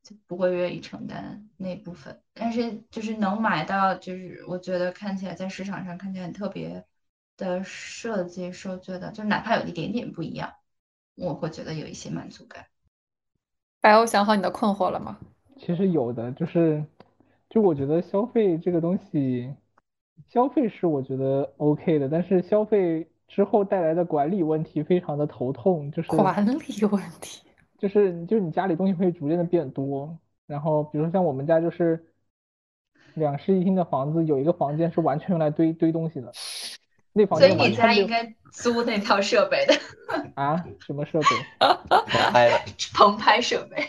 [0.02, 2.22] 就不会愿意承担那部分。
[2.34, 6.84] 但是就是能买到，就是我觉得看起来在市场上看起来很特别
[7.36, 10.54] 的设计，是我觉得就哪怕有一点点不一样，
[11.16, 12.66] 我会觉得有一些满足感。
[13.80, 15.18] 白欧想好你的困惑了吗？
[15.56, 16.84] 其实有的就是，
[17.48, 19.54] 就我觉得消费这个东西，
[20.28, 26.58] 消费是我觉得 OK 的，但是消费之后带来的管理问题非常的头痛，就是管理问
[27.20, 27.42] 题。
[27.78, 32.04] 就是就是你家里东西会逐渐的变多，然后比如说像我们家就是
[33.14, 36.32] 两室一厅的房子，有一个房间是完全用来堆堆东西的，
[37.18, 39.74] 那房所以你家应该租那套设备的，
[40.36, 41.26] 啊什么设备？
[41.58, 41.96] 棚
[42.30, 42.58] 拍的，
[42.94, 43.84] 棚拍设备，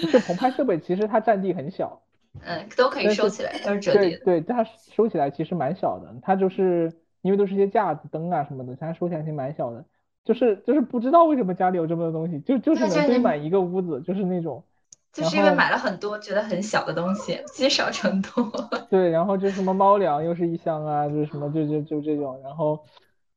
[0.00, 2.00] 不是棚拍设备，其实它占地很小。
[2.44, 4.24] 嗯，都可以收起来，都是折叠的。
[4.24, 4.64] 对对，它
[4.94, 6.92] 收起来其实蛮小的，它就是
[7.22, 9.84] 因为都是一些架子、灯啊什么的，它收起来其实蛮小的。
[10.24, 14.62] 就是就是不知道为什么家里有这么多东西，就就是能堆满一个屋子，就是那种。
[15.16, 18.52] 就是因为买了很多觉得很小的东西，积少成多。
[18.90, 22.84] 对，然后就什么猫粮又是一箱啊，就是什么就就就这种，然后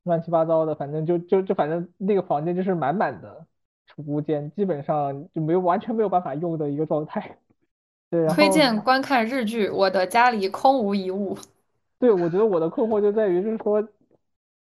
[0.03, 3.45] 乱七八糟的，反正就就就反正那个房间就是满满的
[3.88, 7.38] 储物间，基本上就没有完全没有办法用的一个状态。
[8.11, 11.36] 对，然推荐观看日剧《我的家里空无一物》。
[11.99, 13.82] 对，我觉得我的困惑就在于，就是说，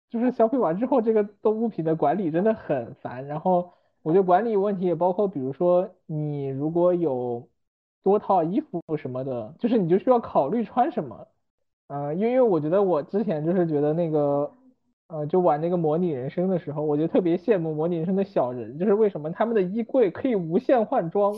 [0.09, 3.26] 就是消费完之后，这个动物品的管理真的很烦。
[3.28, 3.74] 然后
[4.04, 7.47] 我觉得管理问题也包括，比如说你如果有
[8.04, 11.28] 多套衣服什么的，就是你就需要考虑穿什么。
[11.88, 14.51] 呃，因为我觉得我之前就是觉得那个，
[15.08, 21.34] 呃，就玩那个模拟人生的时候，我就特别羡慕模拟人生的小人，就是为什么他们的衣柜可以无限换装，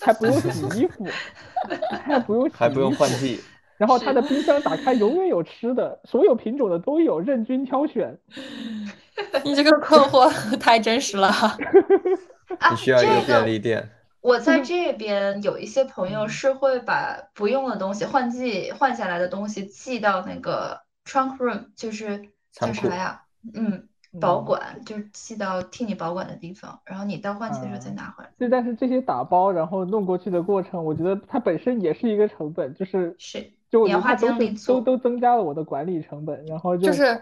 [0.00, 1.04] 还不用洗衣服，
[1.90, 3.40] 还不用洗还不用衣服换季，
[3.78, 8.18] 然后他的冰箱打开永远有吃的，所有品种的都有，任君挑选。
[9.44, 11.28] 你这个困惑 太真实了。
[12.58, 13.88] 啊，你需要一个这个便利店。
[14.20, 23.22] 我在这边有一些朋友是会把不用的东西换季换下来的东西寄到那个 trunk room，就是叫啥呀？
[23.54, 23.86] 嗯，
[24.20, 28.30] 保嗯管就是寄到替你保管的地方，然后你到换季的时候再啊拿回来。
[28.36, 37.20] 对，但是这些打包然后弄过去的过程，我觉得它本身也是一个成本，就是是，就我你要花觉得它都都都增加了我的管理成本，然后就就是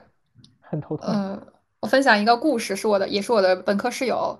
[0.60, 1.12] 很头疼。
[1.12, 1.42] 嗯，
[1.80, 4.38] 我分享一个故事，是我的，也是我的本科室友。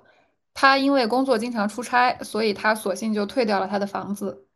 [0.54, 4.46] 他因为工作经常出差，所以他索性就退掉了他的房子，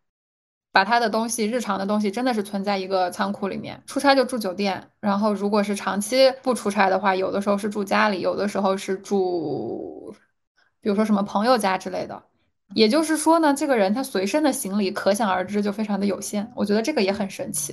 [0.72, 3.82] 把他的东西、日常的东西真的是存在一个仓库里面。
[3.86, 10.14] 出差就住酒店，然后如果是长期不出差的话，有的时候是住家里，有的时候是住，
[10.80, 12.22] 比如说什么朋友家之类的。
[12.74, 16.50] 也就是说呢，这个人他随身的行李可想而知就非常的有限。
[16.54, 17.72] 我觉得这个也很神奇。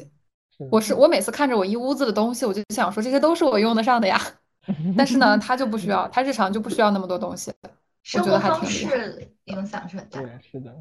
[0.57, 4.19] 是我是我每次看着我一屋子的东西，我就想说这些都是我用得上的呀。
[4.97, 7.51] 但是呢，他就不需要，他日常就不需要那么多东西。
[7.63, 7.69] 我
[8.03, 8.97] 生活觉得还方挺厉害。
[8.97, 10.19] 式影响是很大。
[10.19, 10.75] 对，是的。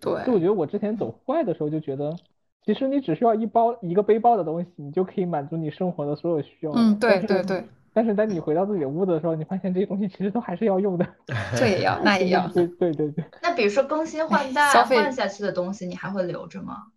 [0.00, 2.16] 对，就我觉得我之前走户外的时候就觉得，
[2.64, 6.72] 其实你只需要一包一个背包的东西，你就可以满足你生活的所有需要。
[6.72, 7.64] 嗯，对对对，
[7.96, 11.06] 但是当你回到自己的屋子的时候，你发现这些东西其实都还是要用的。
[11.56, 12.46] 这也要，那也要。
[12.48, 16.88] 对对对对，那比如说更新换代消费换下去的东西，你还会留着吗？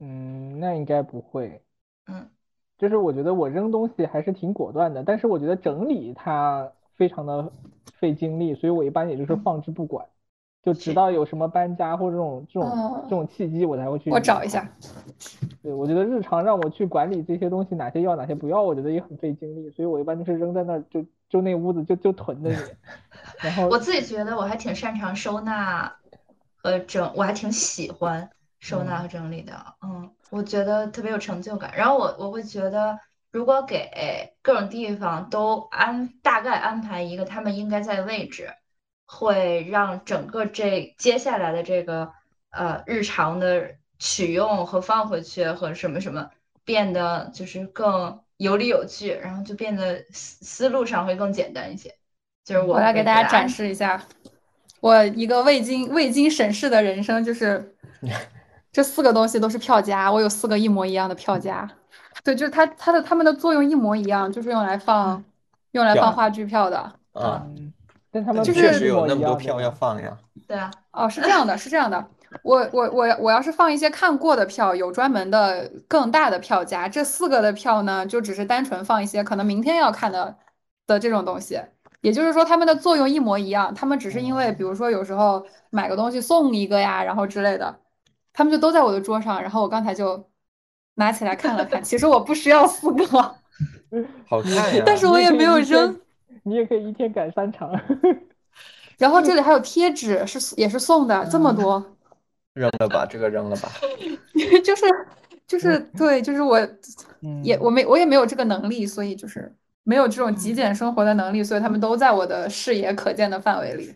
[0.00, 1.62] 嗯，那应该不会。
[2.06, 2.28] 嗯，
[2.76, 7.50] 就是我觉得我扔东西还是挺果断的，但是我觉得整理它非常的
[7.94, 10.04] 费精力，所以我一般也就是嗯放置不管，
[10.64, 14.10] 就直到有什么搬家或者这种这种哦这种契机，我才会去。
[14.10, 14.66] 我找一下。
[15.62, 22.56] 对，我觉得日常让我去管理这些东西，哪些要哪些不要，我觉得也很费精力，所以我一般就是扔在那儿，就就那屋子就就囤着你。
[23.42, 25.94] 然后我自己觉得我还挺擅长收纳
[26.56, 29.52] 和整，我还挺喜欢收纳和整理的。
[29.82, 31.72] 嗯，我觉得特别有成就感。
[31.76, 32.98] 然后我我会觉得，
[33.32, 33.90] 如果给
[34.42, 38.48] 各种地方都安大概安排一个他们应该在的位置，
[39.06, 42.10] 会让整个这接下来的这个
[42.50, 46.30] 呃日常的取用和放回去和什么什么
[46.64, 51.94] 变得就是更有理有据，然后就变得思思路上会更简单一些。
[52.44, 54.02] 就是我我来给大家展示一下，
[54.80, 57.76] 我一个未经未经审视的人生，就是
[58.72, 61.70] 这四个东西都是票夹，我有四个一模一样的票夹。
[62.22, 65.22] 对，就是它它的它们的作用一模一样，就是用来放
[65.72, 66.78] 用来放话剧票的。
[67.12, 67.72] 啊，嗯，
[68.14, 70.16] 但他们就是确实有那么多票要放呀。
[70.46, 72.06] 对啊，哦，是这样的，是这样的。
[72.44, 76.88] 我我我我要是放一些看过的票，有专门的更大的票价。
[76.88, 80.36] 这四个的票呢，就只是单纯放一些可能明天要看的
[80.86, 81.60] 的这种东西。
[82.02, 87.76] 也就是说，它们的作用一模一样，他们只是因为，比如说有时候买个东西送一个呀，然后之类的，
[88.32, 89.42] 他们就都在我的桌上。
[89.42, 90.28] 然后我刚才就
[90.94, 93.06] 拿起来看了看，其实我不需要四个，
[94.28, 94.82] 好看呀。
[94.86, 95.98] 但是我也没有扔。
[96.44, 97.70] 你也可以一天改三场。
[98.96, 101.84] 然后这里还有贴纸，是也是送的，这么多。
[102.52, 103.68] 扔了吧，这个扔了吧。
[104.64, 104.86] 就是
[105.48, 106.60] 就是对，就是我
[107.42, 109.52] 也嗯我没我也没有这个能力，所以就是
[109.82, 113.92] 没有这种极简生活的能力，所以他们都在我的视野可见的范围里。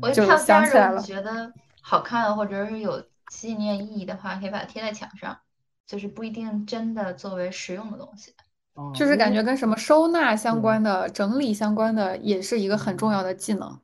[0.00, 5.38] 我票夹如果想起来了觉得好看或者是有纪念意义的话，可以把它贴在墙上，
[5.86, 8.34] 就是不一定真的作为实用的东西。
[8.74, 13.80] 哦就是感觉跟什么收纳相关的、整理相关的，也是一个很重要的技能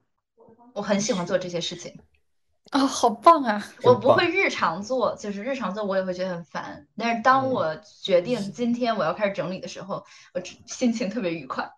[0.74, 1.98] 我很喜欢做这些事情，
[2.70, 3.66] 啊，好棒啊！
[3.82, 6.86] 我真不会日常做，就是日常做我也会觉得很烦。
[6.96, 11.70] 但是当嗯我决定今天我要开始整理的时候，我只心情特别愉快，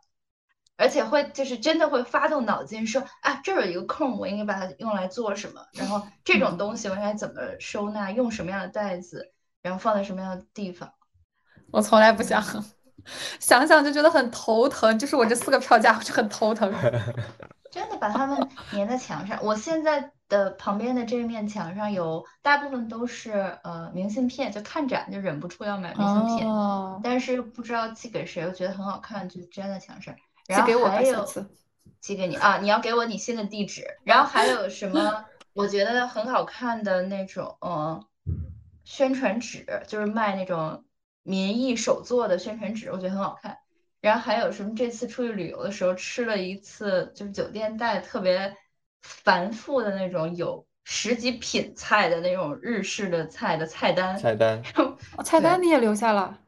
[0.77, 5.67] 而且会就是真的会发动脑筋说，啊，这儿有一个空，我应该把它用来做什么？
[5.73, 8.11] 然后这种东西我应该怎么收纳？
[8.11, 9.33] 用什么样的袋子？
[9.63, 10.93] 然后放在什么样的地方？
[11.71, 12.43] 我从来不想，
[13.39, 14.99] 想想就觉得很头疼。
[14.99, 16.73] 就是我这四个票价，我就很头疼。
[17.71, 19.39] 真的把它们粘在墙上。
[19.43, 30.13] 我现在的旁边的这面墙上有大部分都是呃明信片，就看展就忍不住要买明信片，哦，但是不知道寄给谁，我觉得很好看，就粘在墙上。
[30.15, 31.29] 寄然后给我吧，下还有。
[32.01, 33.85] 寄给你啊，你要给我你新的地址。
[34.05, 35.25] 然后还有什么
[35.55, 38.03] 我觉得很好看的那种呃
[38.85, 40.83] 宣传纸，就是卖那种
[41.23, 43.59] 民艺手作的宣传纸，我觉得很好看。
[44.01, 44.75] 然后还有什么？
[44.75, 48.57] 这次出去旅游的时候吃了一次，就是酒店带特别
[49.03, 54.63] 繁复的那种有十几品菜的那种日式的菜的菜单，菜单
[55.17, 56.39] 哦菜单你也留下了，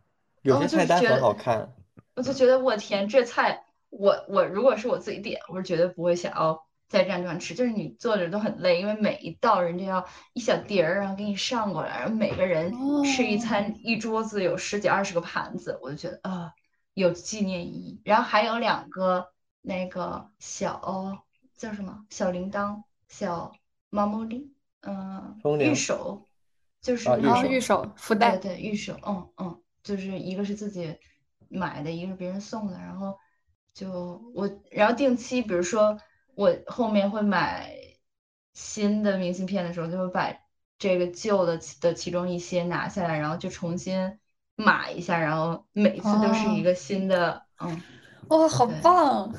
[0.43, 1.73] 有哦些菜单很就觉得好看，
[2.15, 7.55] 我就觉得我天，这菜我我如果是我自己点，我是绝对不会想要在这样地方吃。
[7.55, 12.73] 就是你坐着都很累，因为每一道人家要一小碟儿，然后给你上过来，然后每个人
[13.05, 16.53] 吃一餐，一桌子有十几二十个盘子，我就觉得啊、
[16.95, 18.01] 有纪念意义。
[18.05, 19.33] 然后还有两个
[19.63, 21.25] 那个小
[21.57, 23.53] 叫什么小铃铛、小
[23.91, 24.53] 毛毛铃，
[24.83, 26.29] 嗯、玉手，
[26.81, 30.99] 就是啊玉手然后玉手福袋，对，玉手，嗯嗯，就是一个是自己
[31.49, 33.17] 买的，一个是别人送的，然后
[33.73, 35.97] 就我，然后定期，比如说
[36.35, 37.75] 我后面会买
[38.55, 40.33] 新的明信片的时候，就会把
[40.79, 44.19] 这个旧的的其中一些拿下来，然后就重新
[44.57, 46.63] 码一下，然后每次都是一哦。
[46.63, 47.83] 个新的，嗯，
[48.29, 49.33] 哇，好棒！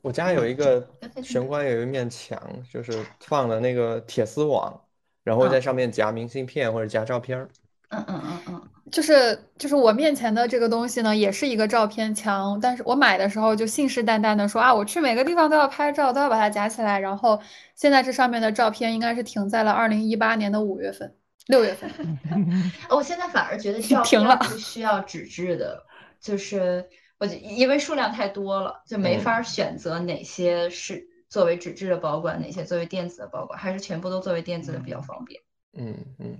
[0.00, 0.88] 我家有一个
[1.20, 4.88] 玄关有一面墙，就是放了那个铁丝网，
[5.22, 5.60] 然后在嗯。
[5.60, 7.48] 上面夹明信片或者夹照片儿。
[7.88, 8.47] 嗯嗯嗯嗯，
[8.90, 16.98] 就是就是我面前的这个东西呢，也是一个照片墙，但是我买的时候就信誓旦旦的说啊，我去每个地方都要拍照，都要把它夹起来。
[16.98, 17.40] 然后
[17.74, 21.14] 现在这上面的照片应该是停在了二零一八年的五月份、
[21.46, 21.90] 六月份。
[22.88, 25.84] 哦我现在反而觉得 照停了片不需要纸质的，
[26.20, 26.84] 就是
[27.18, 35.40] 我就因为数量太多了，就没嗯法儿选择哪些是作为纸质的保管，哪些作为电子的保管，还是全部都作为电子的比较方便。
[35.76, 36.38] 嗯嗯，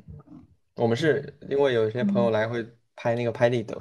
[0.79, 3.75] 我们是因为有些朋友来会拍那个拍立得，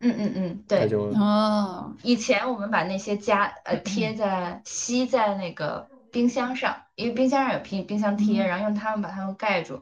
[0.00, 0.88] 嗯嗯嗯，对。
[1.14, 9.80] 哦，以前我们把那些夹呃贴在吸在那个冰箱上，因为冰箱上有冰冰箱贴，嗯然后用它们把它们盖住。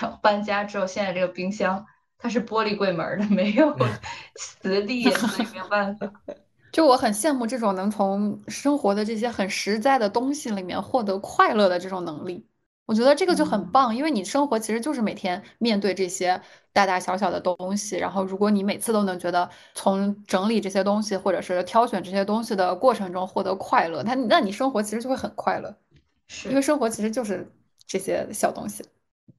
[0.00, 1.86] 然后搬家之后，现在这个冰箱
[2.18, 3.76] 它是玻璃柜门儿的，没有
[4.36, 6.10] 磁力，所以没有办法。
[6.72, 12.46] 就我很羡慕这种能从生活的这些很实在的东西里面获得快乐的这种能力。
[12.86, 16.40] 我觉得这个就很嗯棒，因为你生活其实就是每天面对这些
[16.72, 25.74] 大大小小的东西，然后如果你每次都能觉得从整理这些东西或者是挑选这些东西的过程中获得快乐，那你那你生活其实就会很快乐，
[26.44, 27.50] 因为，生活其实就是
[27.86, 28.84] 这些小东西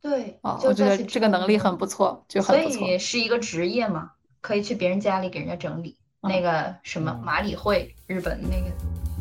[0.02, 2.88] 对，啊，就我觉得这个能力很不错，就所很不错。
[2.88, 4.12] 以是一个职业嘛，
[4.42, 5.98] 可以去别人家里给人家整理。
[6.20, 8.66] 那嗯个什么嗯马里会，日本那个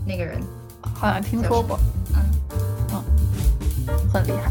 [0.06, 0.40] 那个人，
[0.94, 1.78] 好像听说过，
[2.14, 2.35] 嗯，
[4.12, 4.50] 很厉害。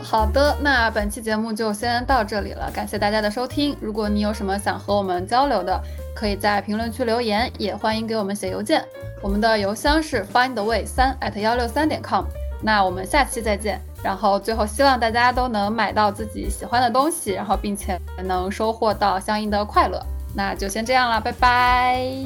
[0.00, 3.76] 好的，那本期节目就先到这里了，感谢大家的收听。
[3.78, 5.78] 如果你有什么想和我们交流的，
[6.14, 8.82] 可以在评论区留言，也欢迎给我们写邮件。
[9.20, 12.24] 我们的邮箱是 findway 三 at 幺六三点 com。
[12.62, 13.87] 那我们下期再见。
[14.02, 20.00] 然后最后希望大家都能买到自己喜欢的东西，然后并且能收获到相应的快乐。
[20.34, 22.24] 那就先这样了，拜拜，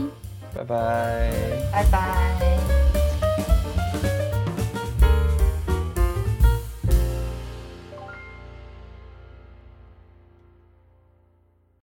[0.55, 1.31] 拜拜，
[1.73, 3.12] 拜拜。